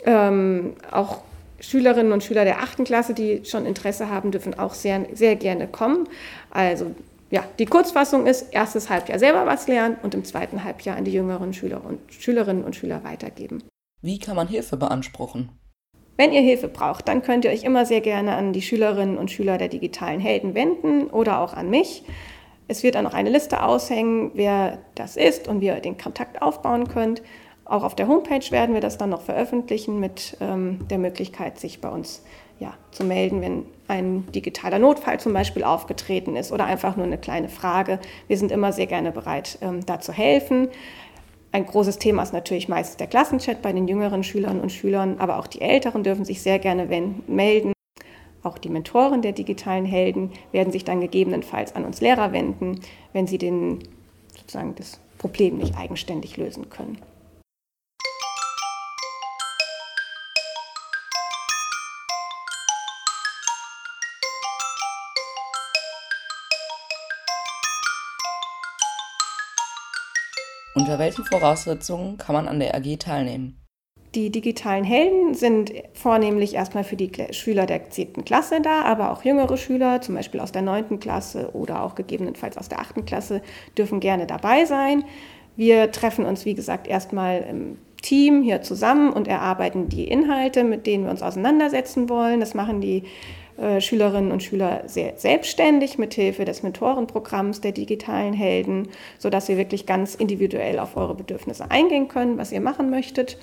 Ähm, 0.04 0.72
auch 0.90 1.18
Schülerinnen 1.64 2.12
und 2.12 2.22
Schüler 2.22 2.44
der 2.44 2.61
achten 2.61 2.85
Klasse, 2.85 3.14
die 3.14 3.44
schon 3.44 3.66
Interesse 3.66 4.11
haben, 4.11 4.31
dürfen 4.31 4.59
auch 4.59 4.74
sehr, 4.74 5.07
sehr 5.12 5.37
gerne 5.37 5.66
kommen. 5.66 6.09
Also 6.50 6.92
ja, 7.31 7.44
die 7.59 7.66
Kurzfassung 7.66 8.27
ist, 8.27 8.53
erstes 8.53 8.90
Halbjahr 8.90 9.18
selber 9.18 9.46
was 9.46 9.66
lernen 9.66 9.96
und 10.03 10.14
im 10.14 10.24
zweiten 10.24 10.62
Halbjahr 10.62 10.96
an 10.96 11.05
die 11.05 11.12
jüngeren 11.12 11.53
Schüler 11.53 11.85
und 11.85 11.98
Schülerinnen 12.12 12.64
und 12.64 12.77
Schüler 12.77 13.03
weitergeben. 13.03 13.62
Wie 14.03 14.18
kann 14.18 14.37
man 14.37 14.48
Hilfe 14.48 14.77
beanspruchen? 14.77 15.48
Wenn 16.16 16.33
ihr 16.33 16.42
Hilfe 16.42 16.68
braucht, 16.68 17.09
dann 17.09 17.22
könnt 17.22 17.44
ihr 17.44 17.50
euch 17.50 17.64
immer 17.64 17.87
sehr 17.87 18.00
gerne 18.00 18.37
an 18.37 18.53
die 18.53 18.62
Schülerinnen 18.62 19.18
und 19.18 19.33
Schüler 19.33 19.59
der 19.59 19.68
digitalen 19.68 20.20
Helden 20.20 20.55
wenden 20.55 21.09
oder 21.09 21.40
auch 21.40 21.55
an 21.55 21.70
mich. 21.70 22.05
Es 22.68 22.83
wird 22.83 22.94
dann 22.94 23.05
noch 23.05 23.14
eine 23.14 23.31
Liste 23.31 23.62
aushängen, 23.62 24.31
wer 24.35 24.79
das 24.94 25.16
ist 25.16 25.48
und 25.48 25.61
wie 25.61 25.66
ihr 25.66 25.81
den 25.81 25.98
Kontakt 25.98 26.40
aufbauen 26.40 26.87
könnt. 26.88 27.22
Auch 27.64 27.83
auf 27.83 27.94
der 27.94 28.09
Homepage 28.09 28.50
werden 28.50 28.74
wir 28.74 28.83
das 28.83 28.98
dann 28.98 29.11
noch 29.11 29.22
veröffentlichen 29.22 29.98
mit 29.98 30.37
ähm, 30.40 30.87
der 30.90 30.98
Möglichkeit, 30.98 31.59
sich 31.59 31.81
bei 31.81 31.88
uns 31.88 32.22
ja, 32.61 32.74
zu 32.90 33.05
melden, 33.05 33.40
wenn 33.40 33.64
ein 33.88 34.27
digitaler 34.33 34.79
Notfall 34.79 35.18
zum 35.18 35.33
Beispiel 35.33 35.64
aufgetreten 35.64 36.37
ist 36.37 36.53
oder 36.53 36.66
einfach 36.66 36.96
nur 36.96 37.07
eine 37.07 37.18
kleine 37.18 37.48
Frage. 37.48 37.98
Wir 38.29 38.38
sind 38.38 38.53
immer 38.53 38.72
sehr 38.72 38.87
gerne 38.87 39.12
bereit, 39.12 39.59
ähm, 39.62 39.85
da 39.87 40.00
zu 40.00 40.12
helfen. 40.12 40.68
Ein 41.53 41.66
großes 41.66 41.98
Thema 41.98 42.22
ist 42.22 42.33
natürlich 42.33 42.68
meistens 42.68 42.96
der 42.96 43.07
Klassenchat 43.07 43.62
bei 43.62 43.72
den 43.72 43.88
jüngeren 43.88 44.24
Schülern 44.24 44.61
und 44.61 44.72
Schülern, 44.72 45.18
aber 45.18 45.38
auch 45.38 45.46
die 45.46 45.61
Älteren 45.61 46.03
dürfen 46.03 46.24
sich 46.24 46.42
sehr 46.42 46.59
gerne 46.59 46.88
melden. 47.27 47.72
Auch 48.42 48.59
die 48.59 48.68
Mentoren 48.68 49.22
der 49.22 49.33
digitalen 49.33 49.87
Helden 49.87 50.33
werden 50.53 50.72
sich 50.72 50.85
dann 50.85 51.00
gegebenenfalls 51.00 51.74
an 51.74 51.85
uns 51.85 52.00
Lehrer 52.00 52.33
wenden, 52.33 52.81
wenn 53.12 53.27
sie 53.27 53.38
den, 53.38 53.79
sozusagen 54.37 54.74
das 54.74 55.00
Problem 55.16 55.57
nicht 55.57 55.77
eigenständig 55.79 56.37
lösen 56.37 56.68
können. 56.68 56.98
Unter 70.76 70.98
welchen 70.98 71.24
Voraussetzungen 71.24 72.18
kann 72.18 72.34
man 72.34 72.48
an 72.48 72.58
der 72.58 72.74
AG 72.74 72.98
teilnehmen? 72.98 73.60
Die 74.16 74.30
digitalen 74.30 74.82
Helden 74.82 75.34
sind 75.34 75.72
vornehmlich 75.92 76.54
erstmal 76.54 76.82
für 76.82 76.96
die 76.96 77.10
Schüler 77.30 77.66
der 77.66 77.90
10. 77.90 78.24
Klasse 78.24 78.60
da, 78.60 78.82
aber 78.82 79.12
auch 79.12 79.24
jüngere 79.24 79.56
Schüler, 79.56 80.00
zum 80.00 80.16
Beispiel 80.16 80.40
aus 80.40 80.50
der 80.50 80.62
9. 80.62 80.98
Klasse 80.98 81.50
oder 81.52 81.82
auch 81.82 81.94
gegebenenfalls 81.94 82.58
aus 82.58 82.68
der 82.68 82.80
8. 82.80 83.06
Klasse, 83.06 83.40
dürfen 83.78 84.00
gerne 84.00 84.26
dabei 84.26 84.64
sein. 84.64 85.04
Wir 85.56 85.92
treffen 85.92 86.26
uns, 86.26 86.44
wie 86.44 86.54
gesagt, 86.54 86.88
erstmal 86.88 87.42
im 87.42 87.78
Team 88.02 88.42
hier 88.42 88.60
zusammen 88.62 89.12
und 89.12 89.28
erarbeiten 89.28 89.88
die 89.88 90.08
Inhalte, 90.08 90.64
mit 90.64 90.87
denen 90.87 91.04
wir 91.04 91.10
uns 91.10 91.22
auseinandersetzen 91.22 92.08
wollen. 92.08 92.40
Das 92.40 92.54
machen 92.54 92.80
die 92.80 93.04
Schülerinnen 93.78 94.32
und 94.32 94.42
Schüler 94.42 94.82
sehr 94.86 95.16
selbstständig 95.16 95.98
mit 95.98 96.14
Hilfe 96.14 96.44
des 96.44 96.62
Mentorenprogramms 96.62 97.60
der 97.60 97.72
digitalen 97.72 98.32
Helden, 98.32 98.88
sodass 99.18 99.48
ihr 99.48 99.56
wirklich 99.56 99.86
ganz 99.86 100.14
individuell 100.14 100.78
auf 100.78 100.96
eure 100.96 101.14
Bedürfnisse 101.14 101.70
eingehen 101.70 102.08
können, 102.08 102.38
was 102.38 102.52
ihr 102.52 102.60
machen 102.60 102.90
möchtet. 102.90 103.38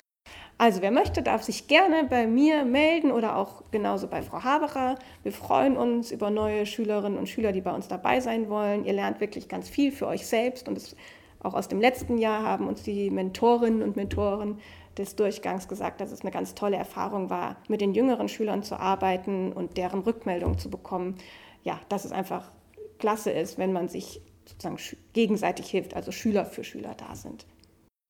Also 0.58 0.80
wer 0.80 0.92
möchte, 0.92 1.22
darf 1.22 1.42
sich 1.42 1.66
gerne 1.66 2.04
bei 2.08 2.26
mir 2.26 2.64
melden 2.64 3.10
oder 3.10 3.36
auch 3.36 3.64
genauso 3.72 4.06
bei 4.06 4.22
Frau 4.22 4.44
Haberer. 4.44 4.96
Wir 5.24 5.32
freuen 5.32 5.76
uns 5.76 6.12
über 6.12 6.30
neue 6.30 6.66
Schülerinnen 6.66 7.18
und 7.18 7.28
Schüler, 7.28 7.50
die 7.50 7.62
bei 7.62 7.72
uns 7.72 7.88
dabei 7.88 8.20
sein 8.20 8.48
wollen. 8.48 8.84
Ihr 8.84 8.92
lernt 8.92 9.20
wirklich 9.20 9.48
ganz 9.48 9.68
viel 9.68 9.90
für 9.90 10.06
euch 10.06 10.26
selbst 10.26 10.68
und 10.68 10.76
es 10.76 10.94
Auch 11.42 11.54
aus 11.54 11.66
dem 11.66 11.80
letzten 11.80 12.18
Jahr 12.18 12.44
haben 12.44 12.68
uns 12.68 12.84
die 12.84 13.10
Mentorinnen 13.10 13.82
und 13.82 13.96
Mentoren 13.96 14.58
des 14.98 15.16
Durchgangs 15.16 15.68
gesagt, 15.68 16.00
dass 16.00 16.12
es 16.12 16.22
eine 16.22 16.30
ganz 16.30 16.54
tolle 16.54 16.76
Erfahrung 16.76 17.30
war, 17.30 17.56
mit 17.68 17.80
den 17.80 17.94
jüngeren 17.94 18.28
Schülern 18.28 18.62
zu 18.62 18.78
arbeiten 18.78 19.52
und 19.52 19.76
deren 19.76 20.00
Rückmeldung 20.00 20.58
zu 20.58 20.70
bekommen. 20.70 21.16
Ja, 21.62 21.80
dass 21.88 22.04
es 22.04 22.12
einfach 22.12 22.50
klasse 22.98 23.30
ist, 23.30 23.58
wenn 23.58 23.72
man 23.72 23.88
sich 23.88 24.20
sozusagen 24.46 24.78
gegenseitig 25.12 25.70
hilft, 25.70 25.94
also 25.94 26.12
Schüler 26.12 26.44
für 26.44 26.64
Schüler 26.64 26.94
da 26.96 27.14
sind. 27.14 27.46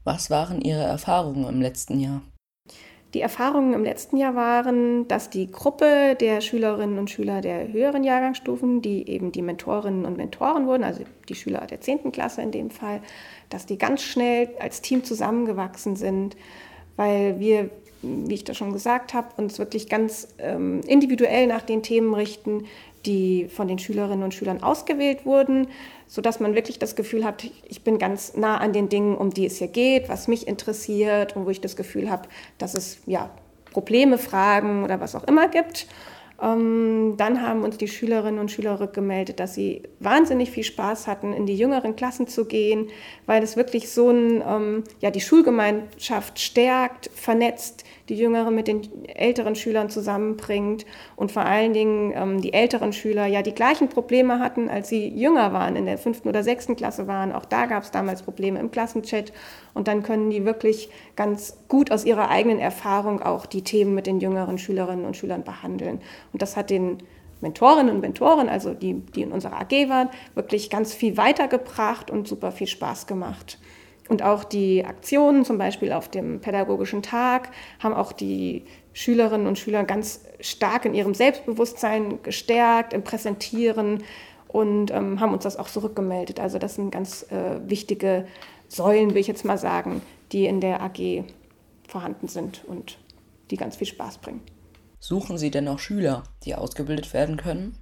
Was 0.04 0.30
waren 0.30 0.60
Ihre 0.60 0.82
Erfahrungen 0.82 1.48
im 1.48 1.60
letzten 1.60 2.00
Jahr? 2.00 2.22
Die 3.14 3.20
Erfahrungen 3.20 3.74
im 3.74 3.84
letzten 3.84 4.16
Jahr 4.16 4.34
waren, 4.34 5.06
dass 5.06 5.28
die 5.28 5.50
Gruppe 5.50 6.16
der 6.18 6.40
Schülerinnen 6.40 6.98
und 6.98 7.10
Schüler 7.10 7.42
der 7.42 7.70
höheren 7.70 8.04
Jahrgangsstufen, 8.04 8.80
die 8.80 9.06
eben 9.06 9.32
die 9.32 9.42
Mentorinnen 9.42 10.06
und 10.06 10.16
Mentoren 10.16 10.66
wurden, 10.66 10.82
also 10.82 11.04
die 11.28 11.34
Schüler 11.34 11.66
der 11.66 11.82
10. 11.82 12.10
Klasse 12.10 12.40
in 12.40 12.52
dem 12.52 12.70
Fall, 12.70 13.02
dass 13.50 13.66
die 13.66 13.76
ganz 13.76 14.02
schnell 14.02 14.48
als 14.58 14.80
Team 14.80 15.04
zusammengewachsen 15.04 15.94
sind, 15.94 16.36
weil 16.96 17.38
wir, 17.40 17.70
wie 18.02 18.35
ich 18.35 18.44
das 18.44 18.57
schon 18.57 18.72
gesagt 18.72 19.14
habe, 19.14 19.28
uns 19.37 19.59
wirklich 19.59 19.88
ganz 19.88 20.28
ähm, 20.38 20.81
individuell 20.87 21.46
nach 21.46 21.62
den 21.62 21.83
Themen 21.83 22.14
richten, 22.14 22.64
die 23.07 23.48
von 23.48 23.68
den 23.68 23.78
Schülerinnen 23.78 24.22
und 24.22 24.35
Schülern 24.35 24.62
ausgewählt 24.62 25.26
wurden, 25.26 25.68
sodass 26.07 26.40
man 26.40 26.55
wirklich 26.55 26.78
das 26.78 26.94
Gefühl 26.94 27.24
hat, 27.24 27.44
ich 27.68 27.83
bin 27.83 27.98
ganz 27.98 28.37
nah 28.37 28.59
an 28.59 28.72
den 28.72 28.88
Dingen, 28.88 29.16
um 29.16 29.31
die 29.31 29.46
es 29.46 29.59
hier 29.59 29.68
geht, 29.68 30.09
was 30.09 30.28
mich 30.28 30.46
interessiert 30.46 31.37
und 31.37 31.46
wo 31.46 31.50
ich 31.50 31.61
das 31.61 31.76
Gefühl 31.76 32.11
habe, 32.11 32.28
dass 32.59 32.74
es 32.74 32.98
ja 33.07 33.31
Probleme, 33.72 34.18
Fragen 34.18 34.85
oder 34.85 35.00
was 35.00 35.14
auch 35.14 35.24
immer 35.24 35.48
gibt. 35.48 35.87
Ähm, 36.42 37.14
dann 37.16 37.40
haben 37.40 37.62
uns 37.62 37.78
die 37.78 37.87
Schülerinnen 37.87 38.40
und 38.40 38.50
Schüler 38.50 38.81
rückgemeldet, 38.81 39.38
dass 39.38 39.55
sie 39.55 39.85
wahnsinnig 40.00 40.50
viel 40.50 40.64
Spaß 40.64 41.07
hatten, 41.07 41.33
in 41.33 41.46
die 41.46 41.57
jüngeren 41.57 41.94
Klassen 41.94 42.26
zu 42.26 42.46
gehen, 42.46 42.88
weil 43.26 43.42
es 43.44 43.57
wirklich 43.57 43.90
so 43.90 44.11
ein, 44.11 44.42
ähm, 44.46 44.85
ja, 45.00 45.12
die 45.12 45.20
Schulgemeinschaft 45.20 46.40
stärkt, 46.40 47.11
vernetzt, 47.14 47.85
die 48.08 48.16
Jüngeren 48.16 48.54
mit 48.54 48.68
den 48.68 49.04
älteren 49.06 49.54
Schülern 49.54 49.90
zusammenbringt 49.90 50.84
und 51.16 51.32
vor 51.32 51.44
allen 51.44 51.72
Dingen 51.72 52.12
ähm, 52.14 52.40
die 52.40 52.52
älteren 52.52 52.92
Schüler 52.92 53.26
ja 53.26 53.42
die 53.42 53.54
gleichen 53.54 53.88
Probleme 53.88 54.38
hatten, 54.40 54.68
als 54.68 54.88
sie 54.88 55.08
jünger 55.08 55.52
waren, 55.52 55.76
in 55.76 55.86
der 55.86 55.98
fünften 55.98 56.28
oder 56.28 56.42
sechsten 56.42 56.76
Klasse 56.76 57.06
waren. 57.06 57.32
Auch 57.32 57.44
da 57.44 57.66
gab 57.66 57.84
es 57.84 57.90
damals 57.90 58.22
Probleme 58.22 58.58
im 58.58 58.70
Klassenchat 58.70 59.32
und 59.74 59.88
dann 59.88 60.02
können 60.02 60.30
die 60.30 60.44
wirklich 60.44 60.90
ganz 61.16 61.56
gut 61.68 61.90
aus 61.90 62.04
ihrer 62.04 62.28
eigenen 62.28 62.58
Erfahrung 62.58 63.22
auch 63.22 63.46
die 63.46 63.62
Themen 63.62 63.94
mit 63.94 64.06
den 64.06 64.20
jüngeren 64.20 64.58
Schülerinnen 64.58 65.04
und 65.04 65.16
Schülern 65.16 65.44
behandeln. 65.44 66.00
Und 66.32 66.42
das 66.42 66.56
hat 66.56 66.70
den 66.70 66.98
Mentorinnen 67.40 67.94
und 67.94 68.00
Mentoren, 68.00 68.48
also 68.48 68.72
die, 68.72 68.94
die 68.94 69.22
in 69.22 69.32
unserer 69.32 69.60
AG 69.60 69.88
waren, 69.88 70.08
wirklich 70.34 70.70
ganz 70.70 70.94
viel 70.94 71.16
weitergebracht 71.16 72.10
und 72.10 72.28
super 72.28 72.52
viel 72.52 72.68
Spaß 72.68 73.06
gemacht. 73.06 73.58
Und 74.08 74.22
auch 74.22 74.44
die 74.44 74.84
Aktionen, 74.84 75.44
zum 75.44 75.58
Beispiel 75.58 75.92
auf 75.92 76.08
dem 76.08 76.40
pädagogischen 76.40 77.02
Tag, 77.02 77.50
haben 77.78 77.94
auch 77.94 78.12
die 78.12 78.64
Schülerinnen 78.92 79.46
und 79.46 79.58
Schüler 79.58 79.84
ganz 79.84 80.24
stark 80.40 80.84
in 80.84 80.94
ihrem 80.94 81.14
Selbstbewusstsein 81.14 82.22
gestärkt, 82.22 82.92
im 82.92 83.04
Präsentieren 83.04 84.02
und 84.48 84.90
ähm, 84.90 85.20
haben 85.20 85.32
uns 85.32 85.44
das 85.44 85.56
auch 85.56 85.68
zurückgemeldet. 85.68 86.40
Also 86.40 86.58
das 86.58 86.74
sind 86.74 86.90
ganz 86.90 87.24
äh, 87.30 87.60
wichtige 87.66 88.26
Säulen, 88.68 89.10
will 89.10 89.20
ich 89.20 89.28
jetzt 89.28 89.44
mal 89.44 89.58
sagen, 89.58 90.02
die 90.32 90.46
in 90.46 90.60
der 90.60 90.82
AG 90.82 91.24
vorhanden 91.88 92.28
sind 92.28 92.64
und 92.66 92.98
die 93.50 93.56
ganz 93.56 93.76
viel 93.76 93.86
Spaß 93.86 94.18
bringen. 94.18 94.40
Suchen 94.98 95.36
Sie 95.36 95.50
denn 95.50 95.68
auch 95.68 95.78
Schüler, 95.78 96.22
die 96.44 96.54
ausgebildet 96.54 97.12
werden 97.12 97.36
können? 97.36 97.76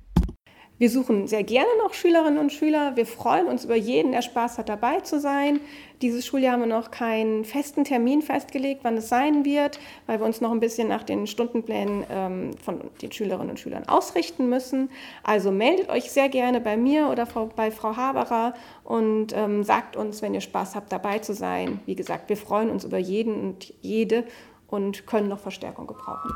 Wir 0.81 0.89
suchen 0.89 1.27
sehr 1.27 1.43
gerne 1.45 1.69
noch 1.83 1.93
Schülerinnen 1.93 2.39
und 2.39 2.55
Schüler. 2.55 2.97
Wir 2.97 3.05
freuen 3.05 3.49
uns 3.49 3.67
über 3.67 3.77
jeden, 3.77 4.13
der 4.13 4.23
Spaß 4.23 4.57
hat, 4.57 4.71
dabei 4.71 5.01
zu 5.01 5.21
sein. 5.21 5.61
Dieses 6.01 6.25
Schuljahr 6.25 6.55
haben 6.55 6.61
wir 6.61 6.67
noch 6.69 6.91
keinen 6.91 7.45
festen 7.45 7.85
Termin 7.85 8.23
festgelegt, 8.23 8.81
wann 8.83 8.97
es 8.97 9.11
sein 9.11 9.45
wird, 9.45 9.79
weil 10.07 10.21
wir 10.21 10.25
uns 10.25 10.41
noch 10.41 10.51
ein 10.51 10.59
bisschen 10.59 10.89
nach 10.89 11.03
den 11.03 11.27
Stundenplänen 11.27 12.05
ähm, 12.11 12.53
von 12.65 12.81
den 13.03 13.13
Schülerinnen 13.13 13.51
und 13.51 13.61
Schülern 13.61 13.87
ausrichten 13.91 14.49
müssen. 14.49 14.89
Also 15.23 15.51
meldet 15.51 15.91
euch 15.91 16.11
sehr 16.11 16.31
gerne 16.31 16.63
bei 16.63 16.79
mir 16.79 17.11
oder 17.11 17.29
bei 17.55 17.71
Frau 17.71 17.97
Haberer 17.97 18.55
und 18.83 19.35
ähm, 19.37 19.63
sagt 19.65 19.97
uns, 19.97 20.23
wenn 20.23 20.33
ihr 20.33 20.41
Spaß 20.41 20.77
habt, 20.77 20.91
dabei 20.91 21.19
zu 21.19 21.35
sein. 21.35 21.81
Wie 21.85 21.95
gesagt, 21.95 22.31
wir 22.31 22.39
freuen 22.39 22.71
uns 22.71 22.85
über 22.85 22.97
jeden 22.97 23.39
und 23.39 23.75
jede 23.83 24.25
und 24.67 25.07
können 25.07 25.29
noch 25.29 25.41
Verstärkung 25.41 25.87
gebrauchen. 25.87 26.31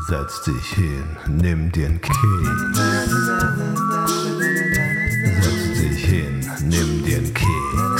Setz 0.00 0.42
dich 0.42 0.72
hin, 0.74 1.04
nimm 1.28 1.70
dir 1.70 1.86
einen 1.86 2.00
Keks. 2.00 2.18
Setz 5.40 5.80
dich 5.80 6.04
hin, 6.04 6.40
nimm 6.64 7.04
dir 7.04 7.18
einen 7.18 7.32
Keks. 7.32 7.93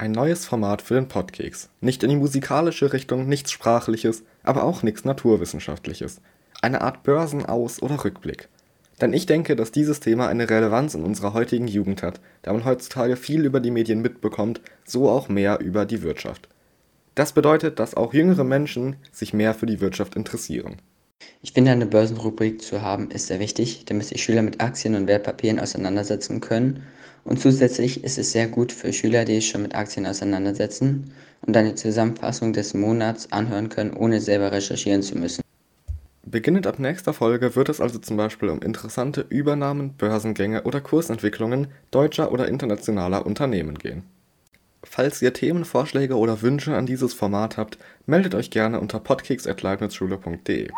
Ein 0.00 0.12
neues 0.12 0.46
Format 0.46 0.80
für 0.80 0.94
den 0.94 1.08
Podkeks. 1.08 1.68
Nicht 1.82 2.02
in 2.02 2.08
die 2.08 2.16
musikalische 2.16 2.94
Richtung, 2.94 3.28
nichts 3.28 3.52
Sprachliches, 3.52 4.22
aber 4.42 4.64
auch 4.64 4.82
nichts 4.82 5.04
Naturwissenschaftliches. 5.04 6.22
Eine 6.62 6.80
Art 6.80 7.02
Börsenaus- 7.02 7.82
oder 7.82 8.02
Rückblick. 8.02 8.48
Denn 9.02 9.12
ich 9.12 9.26
denke, 9.26 9.56
dass 9.56 9.72
dieses 9.72 10.00
Thema 10.00 10.28
eine 10.28 10.48
Relevanz 10.48 10.94
in 10.94 11.04
unserer 11.04 11.34
heutigen 11.34 11.68
Jugend 11.68 12.02
hat, 12.02 12.18
da 12.40 12.54
man 12.54 12.64
heutzutage 12.64 13.16
viel 13.16 13.44
über 13.44 13.60
die 13.60 13.70
Medien 13.70 14.00
mitbekommt, 14.00 14.62
so 14.86 15.10
auch 15.10 15.28
mehr 15.28 15.60
über 15.60 15.84
die 15.84 16.00
Wirtschaft. 16.00 16.48
Das 17.14 17.34
bedeutet, 17.34 17.78
dass 17.78 17.94
auch 17.94 18.14
jüngere 18.14 18.44
Menschen 18.44 18.96
sich 19.12 19.34
mehr 19.34 19.52
für 19.52 19.66
die 19.66 19.82
Wirtschaft 19.82 20.16
interessieren. 20.16 20.76
Ich 21.42 21.52
finde, 21.52 21.72
eine 21.72 21.84
Börsenrubrik 21.84 22.62
zu 22.62 22.80
haben 22.80 23.10
ist 23.10 23.26
sehr 23.26 23.38
wichtig, 23.38 23.84
damit 23.84 24.06
sich 24.06 24.24
Schüler 24.24 24.40
mit 24.40 24.62
Aktien 24.62 24.94
und 24.94 25.08
Wertpapieren 25.08 25.60
auseinandersetzen 25.60 26.40
können. 26.40 26.84
Und 27.24 27.40
zusätzlich 27.40 28.02
ist 28.04 28.18
es 28.18 28.32
sehr 28.32 28.48
gut 28.48 28.72
für 28.72 28.92
Schüler, 28.92 29.24
die 29.24 29.36
sich 29.36 29.48
schon 29.48 29.62
mit 29.62 29.74
Aktien 29.74 30.06
auseinandersetzen 30.06 31.12
und 31.46 31.56
eine 31.56 31.74
Zusammenfassung 31.74 32.52
des 32.52 32.74
Monats 32.74 33.30
anhören 33.32 33.68
können, 33.68 33.94
ohne 33.94 34.20
selber 34.20 34.52
recherchieren 34.52 35.02
zu 35.02 35.16
müssen. 35.16 35.42
Beginnend 36.24 36.66
ab 36.66 36.78
nächster 36.78 37.12
Folge 37.12 37.56
wird 37.56 37.68
es 37.68 37.80
also 37.80 37.98
zum 37.98 38.16
Beispiel 38.16 38.50
um 38.50 38.62
interessante 38.62 39.26
Übernahmen, 39.28 39.94
Börsengänge 39.94 40.62
oder 40.62 40.80
Kursentwicklungen 40.80 41.68
deutscher 41.90 42.30
oder 42.30 42.46
internationaler 42.46 43.26
Unternehmen 43.26 43.76
gehen. 43.78 44.04
Falls 44.82 45.20
ihr 45.20 45.32
Themenvorschläge 45.32 46.16
oder 46.16 46.40
Wünsche 46.40 46.76
an 46.76 46.86
dieses 46.86 47.14
Format 47.14 47.56
habt, 47.56 47.78
meldet 48.06 48.34
euch 48.34 48.50
gerne 48.50 48.80
unter 48.80 49.00
podkeks.leibnizschule.de. 49.00 50.68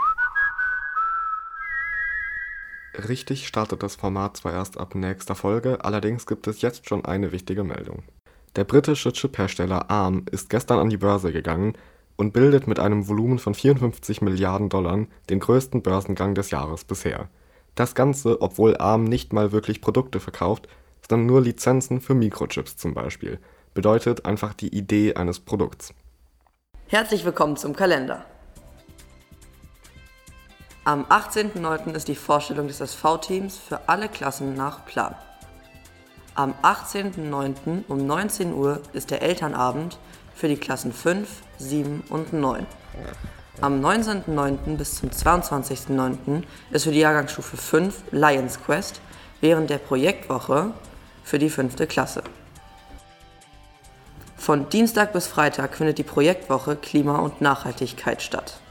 Richtig 2.94 3.46
startet 3.48 3.82
das 3.82 3.96
Format 3.96 4.36
zwar 4.36 4.52
erst 4.52 4.78
ab 4.78 4.94
nächster 4.94 5.34
Folge, 5.34 5.82
allerdings 5.82 6.26
gibt 6.26 6.46
es 6.46 6.60
jetzt 6.60 6.88
schon 6.88 7.04
eine 7.04 7.32
wichtige 7.32 7.64
Meldung. 7.64 8.02
Der 8.54 8.64
britische 8.64 9.12
Chiphersteller 9.12 9.90
ARM 9.90 10.26
ist 10.30 10.50
gestern 10.50 10.78
an 10.78 10.90
die 10.90 10.98
Börse 10.98 11.32
gegangen 11.32 11.72
und 12.16 12.34
bildet 12.34 12.66
mit 12.66 12.78
einem 12.78 13.08
Volumen 13.08 13.38
von 13.38 13.54
54 13.54 14.20
Milliarden 14.20 14.68
Dollar 14.68 15.06
den 15.30 15.40
größten 15.40 15.80
Börsengang 15.80 16.34
des 16.34 16.50
Jahres 16.50 16.84
bisher. 16.84 17.30
Das 17.74 17.94
Ganze, 17.94 18.42
obwohl 18.42 18.76
ARM 18.76 19.04
nicht 19.04 19.32
mal 19.32 19.52
wirklich 19.52 19.80
Produkte 19.80 20.20
verkauft, 20.20 20.68
sondern 21.08 21.26
nur 21.26 21.40
Lizenzen 21.40 22.02
für 22.02 22.14
Mikrochips 22.14 22.76
zum 22.76 22.92
Beispiel. 22.92 23.38
Bedeutet 23.72 24.26
einfach 24.26 24.52
die 24.52 24.68
Idee 24.68 25.14
eines 25.14 25.40
Produkts. 25.40 25.94
Herzlich 26.88 27.24
willkommen 27.24 27.56
zum 27.56 27.74
Kalender. 27.74 28.26
Am 30.84 31.04
18.09. 31.04 31.94
ist 31.94 32.08
die 32.08 32.16
Vorstellung 32.16 32.66
des 32.66 32.80
SV-Teams 32.80 33.56
für 33.56 33.88
alle 33.88 34.08
Klassen 34.08 34.54
nach 34.54 34.84
Plan. 34.84 35.14
Am 36.34 36.54
18.09. 36.60 37.84
um 37.86 38.04
19 38.04 38.52
Uhr 38.52 38.80
ist 38.92 39.12
der 39.12 39.22
Elternabend 39.22 39.98
für 40.34 40.48
die 40.48 40.56
Klassen 40.56 40.92
5, 40.92 41.28
7 41.58 42.02
und 42.08 42.32
9. 42.32 42.66
Am 43.60 43.80
19.09. 43.80 44.76
bis 44.76 44.96
zum 44.96 45.10
22.09. 45.10 46.42
ist 46.72 46.82
für 46.82 46.90
die 46.90 46.98
Jahrgangsstufe 46.98 47.56
5 47.56 48.02
Lions 48.10 48.60
Quest 48.60 49.00
während 49.40 49.70
der 49.70 49.78
Projektwoche 49.78 50.72
für 51.22 51.38
die 51.38 51.50
5. 51.50 51.76
Klasse. 51.86 52.24
Von 54.36 54.68
Dienstag 54.68 55.12
bis 55.12 55.28
Freitag 55.28 55.76
findet 55.76 55.98
die 55.98 56.02
Projektwoche 56.02 56.74
Klima 56.74 57.20
und 57.20 57.40
Nachhaltigkeit 57.40 58.20
statt. 58.20 58.61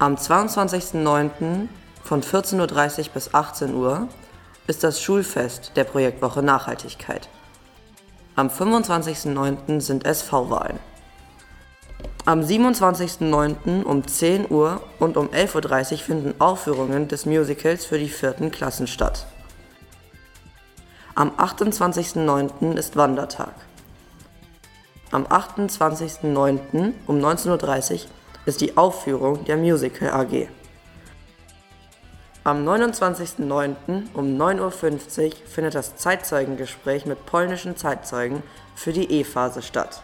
Am 0.00 0.16
22.09. 0.16 1.68
von 2.02 2.22
14.30 2.22 2.58
Uhr 2.98 3.04
bis 3.14 3.32
18 3.32 3.74
Uhr 3.74 4.08
ist 4.66 4.82
das 4.82 5.00
Schulfest 5.00 5.72
der 5.76 5.84
Projektwoche 5.84 6.42
Nachhaltigkeit. 6.42 7.28
Am 8.34 8.48
25.09. 8.48 9.80
sind 9.80 10.04
SV-Wahlen. 10.04 10.80
Am 12.24 12.40
27.09. 12.40 13.84
um 13.84 14.04
10 14.04 14.50
Uhr 14.50 14.82
und 14.98 15.16
um 15.16 15.28
11.30 15.28 15.92
Uhr 15.92 15.98
finden 15.98 16.40
Aufführungen 16.40 17.06
des 17.06 17.24
Musicals 17.24 17.86
für 17.86 17.98
die 17.98 18.08
vierten 18.08 18.50
Klassen 18.50 18.88
statt. 18.88 19.26
Am 21.14 21.30
28.09. 21.30 22.74
ist 22.74 22.96
Wandertag. 22.96 23.54
Am 25.12 25.24
28.09. 25.26 26.94
um 27.06 27.18
19.30 27.20 27.92
Uhr 27.92 28.00
ist 28.46 28.60
die 28.60 28.76
Aufführung 28.76 29.44
der 29.44 29.56
Musical 29.56 30.10
AG. 30.10 30.48
Am 32.44 32.68
29.09. 32.68 34.12
um 34.12 34.36
9.50 34.36 34.60
Uhr 34.60 35.32
findet 35.46 35.74
das 35.74 35.96
Zeitzeugengespräch 35.96 37.06
mit 37.06 37.24
polnischen 37.24 37.76
Zeitzeugen 37.76 38.42
für 38.74 38.92
die 38.92 39.10
E-Phase 39.10 39.62
statt. 39.62 40.02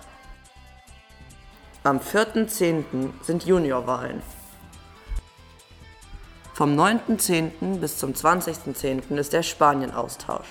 Am 1.82 1.98
4.10. 1.98 2.84
sind 3.22 3.44
Juniorwahlen. 3.44 4.22
Vom 6.54 6.78
9.10. 6.78 7.78
bis 7.78 7.98
zum 7.98 8.12
20.10. 8.12 9.16
ist 9.16 9.32
der 9.34 9.42
Spanien-Austausch. 9.42 10.48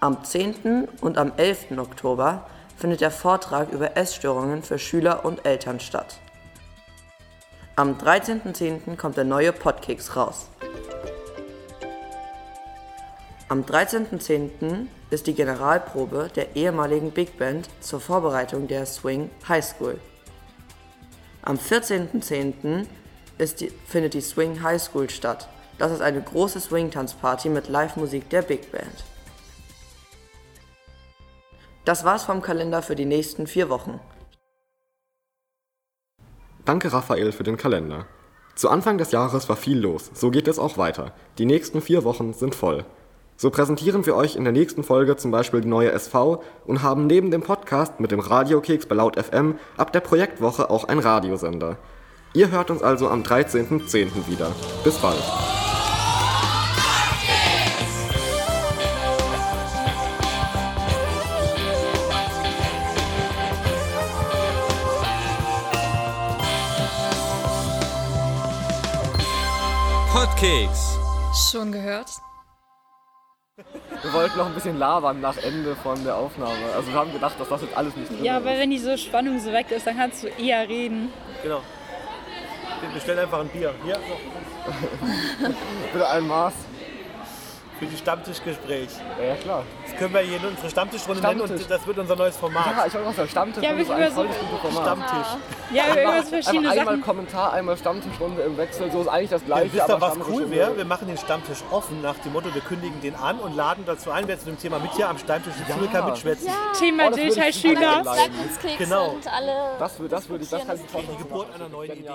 Am 0.00 0.24
10. 0.24 0.88
und 1.00 1.18
am 1.18 1.32
11. 1.36 1.78
Oktober 1.78 2.46
findet 2.76 3.02
der 3.02 3.10
Vortrag 3.10 3.70
über 3.70 3.96
Essstörungen 3.96 4.62
für 4.62 4.78
Schüler 4.78 5.24
und 5.24 5.44
Eltern 5.44 5.78
statt. 5.78 6.18
Am 7.80 7.96
13.10. 7.96 8.98
kommt 8.98 9.16
der 9.16 9.24
neue 9.24 9.54
Podkeks 9.54 10.14
raus. 10.14 10.50
Am 13.48 13.62
13.10. 13.62 14.86
ist 15.08 15.26
die 15.26 15.32
Generalprobe 15.32 16.28
der 16.36 16.56
ehemaligen 16.56 17.10
Big 17.10 17.38
Band 17.38 17.70
zur 17.80 18.00
Vorbereitung 18.00 18.68
der 18.68 18.84
Swing 18.84 19.30
High 19.48 19.64
School. 19.64 19.98
Am 21.40 21.56
14.10. 21.56 22.86
ist 23.38 23.62
die- 23.62 23.72
findet 23.86 24.12
die 24.12 24.20
Swing 24.20 24.62
High 24.62 24.82
School 24.82 25.08
statt. 25.08 25.48
Das 25.78 25.90
ist 25.90 26.02
eine 26.02 26.20
große 26.20 26.60
Swing-Tanzparty 26.60 27.48
mit 27.48 27.70
Live-Musik 27.70 28.28
der 28.28 28.42
Big 28.42 28.70
Band. 28.70 29.04
Das 31.86 32.04
war's 32.04 32.24
vom 32.24 32.42
Kalender 32.42 32.82
für 32.82 32.94
die 32.94 33.06
nächsten 33.06 33.46
vier 33.46 33.70
Wochen. 33.70 33.98
Danke 36.70 36.92
Raphael 36.92 37.32
für 37.32 37.42
den 37.42 37.56
Kalender. 37.56 38.06
Zu 38.54 38.68
Anfang 38.68 38.96
des 38.96 39.10
Jahres 39.10 39.48
war 39.48 39.56
viel 39.56 39.80
los, 39.80 40.08
so 40.14 40.30
geht 40.30 40.46
es 40.46 40.60
auch 40.60 40.78
weiter. 40.78 41.12
Die 41.36 41.44
nächsten 41.44 41.82
vier 41.82 42.04
Wochen 42.04 42.32
sind 42.32 42.54
voll. 42.54 42.84
So 43.36 43.50
präsentieren 43.50 44.06
wir 44.06 44.14
euch 44.14 44.36
in 44.36 44.44
der 44.44 44.52
nächsten 44.52 44.84
Folge 44.84 45.16
zum 45.16 45.32
Beispiel 45.32 45.62
die 45.62 45.68
neue 45.68 45.90
SV 45.90 46.44
und 46.66 46.84
haben 46.84 47.08
neben 47.08 47.32
dem 47.32 47.42
Podcast 47.42 47.98
mit 47.98 48.12
dem 48.12 48.20
Radiokeks 48.20 48.86
bei 48.86 48.94
Laut 48.94 49.18
FM 49.18 49.56
ab 49.76 49.92
der 49.92 49.98
Projektwoche 49.98 50.70
auch 50.70 50.84
einen 50.84 51.00
Radiosender. 51.00 51.76
Ihr 52.34 52.52
hört 52.52 52.70
uns 52.70 52.84
also 52.84 53.08
am 53.08 53.24
13.10. 53.24 54.28
wieder. 54.28 54.52
Bis 54.84 54.96
bald. 54.98 55.59
Podkeks. 70.40 70.98
Schon 71.52 71.70
gehört? 71.70 72.08
Wir 74.02 74.12
wollten 74.14 74.38
noch 74.38 74.46
ein 74.46 74.54
bisschen 74.54 74.78
labern 74.78 75.20
nach 75.20 75.36
Ende 75.36 75.76
von 75.76 76.02
der 76.02 76.16
Aufnahme. 76.16 76.72
Also 76.74 76.88
wir 76.88 76.94
haben 76.94 77.12
gedacht, 77.12 77.38
dass 77.38 77.46
das 77.50 77.60
jetzt 77.60 77.76
alles 77.76 77.94
nicht 77.94 78.08
drin 78.10 78.24
Ja, 78.24 78.38
ist. 78.38 78.46
weil 78.46 78.58
wenn 78.58 78.70
die 78.70 78.78
so 78.78 78.96
Spannung 78.96 79.38
so 79.38 79.52
weg 79.52 79.70
ist, 79.70 79.86
dann 79.86 79.98
kannst 79.98 80.22
du 80.22 80.28
eher 80.28 80.66
reden. 80.66 81.12
Genau. 81.42 81.60
Wir 82.80 82.88
bestellen 82.88 83.18
einfach 83.18 83.40
ein 83.40 83.48
Bier. 83.48 83.74
Hier. 83.84 83.98
Bitte 85.92 86.08
ein 86.08 86.26
Maß. 86.26 86.54
Für 87.80 87.86
die 87.86 87.96
Stammtischgespräch. 87.96 88.90
Ja, 89.18 89.24
ja, 89.28 89.34
klar. 89.36 89.64
Das 89.86 89.96
können 89.98 90.12
wir 90.12 90.20
hier 90.20 90.36
in 90.36 90.44
unsere 90.44 90.68
Stammtischrunde 90.68 91.22
nennen 91.22 91.38
Stammtisch. 91.40 91.62
und 91.62 91.70
das 91.70 91.86
wird 91.86 91.98
unser 91.98 92.14
neues 92.14 92.36
Format. 92.36 92.66
Ja, 92.76 92.84
ich 92.86 92.92
wollte 92.92 93.08
auch 93.08 93.14
sagen, 93.14 93.28
Stammtisch 93.30 93.64
Ja, 93.64 93.72
das 93.72 93.80
ist 93.82 93.90
ein 93.90 94.08
so- 94.10 94.14
volles 94.16 94.36
gutes 94.38 94.60
Format. 94.60 94.82
Stammtisch. 95.08 95.26
Ja, 95.72 95.94
wir 95.94 96.02
über 96.02 96.22
so 96.22 96.28
verschiedene 96.28 96.70
einmal 96.70 96.84
Sachen. 96.86 97.00
Kommentar, 97.00 97.52
einmal 97.54 97.76
Stammtischrunde 97.78 98.42
im 98.42 98.56
Wechsel. 98.58 98.90
So 98.92 99.00
ist 99.00 99.08
eigentlich 99.08 99.30
das 99.30 99.40
Ja, 99.40 99.46
gleiche. 99.46 99.64
wisst 99.72 99.88
ihr, 99.88 99.94
aber 99.94 100.00
was 100.14 100.28
cool 100.28 100.50
wäre? 100.50 100.76
Wir 100.76 100.84
machen 100.84 101.08
den 101.08 101.16
Stammtisch 101.16 101.58
offen 101.70 102.02
nach 102.02 102.16
dem 102.18 102.34
Motto, 102.34 102.52
wir 102.54 102.60
kündigen 102.60 103.00
den 103.00 103.14
an 103.16 103.38
und 103.38 103.56
laden 103.56 103.84
dazu 103.86 104.10
ein, 104.10 104.28
wer 104.28 104.38
zu 104.38 104.44
dem 104.44 104.58
Thema 104.58 104.78
mit 104.78 104.92
hier 104.92 105.08
am 105.08 105.16
Stammtisch 105.16 105.54
sitzt, 105.54 105.70
Ja. 105.70 105.76
kann 105.90 106.04
mitschwätzen. 106.10 106.48
Thema 106.78 107.04
Oh, 107.06 107.08
ich 107.10 107.14
Digital 107.16 107.52
super 107.52 107.68
Schüler. 107.68 108.02
leiden. 108.04 108.34
Genau. 108.78 109.16
Das, 109.78 109.92
das 110.06 110.28
würde 110.28 110.44
ich, 110.44 110.50
das 110.50 110.66
kann 110.66 110.76
ich 110.76 110.82
Die 111.10 111.16
Geburt 111.16 111.46
einer 111.54 111.68
neuen 111.70 111.92
Idee. 111.92 112.10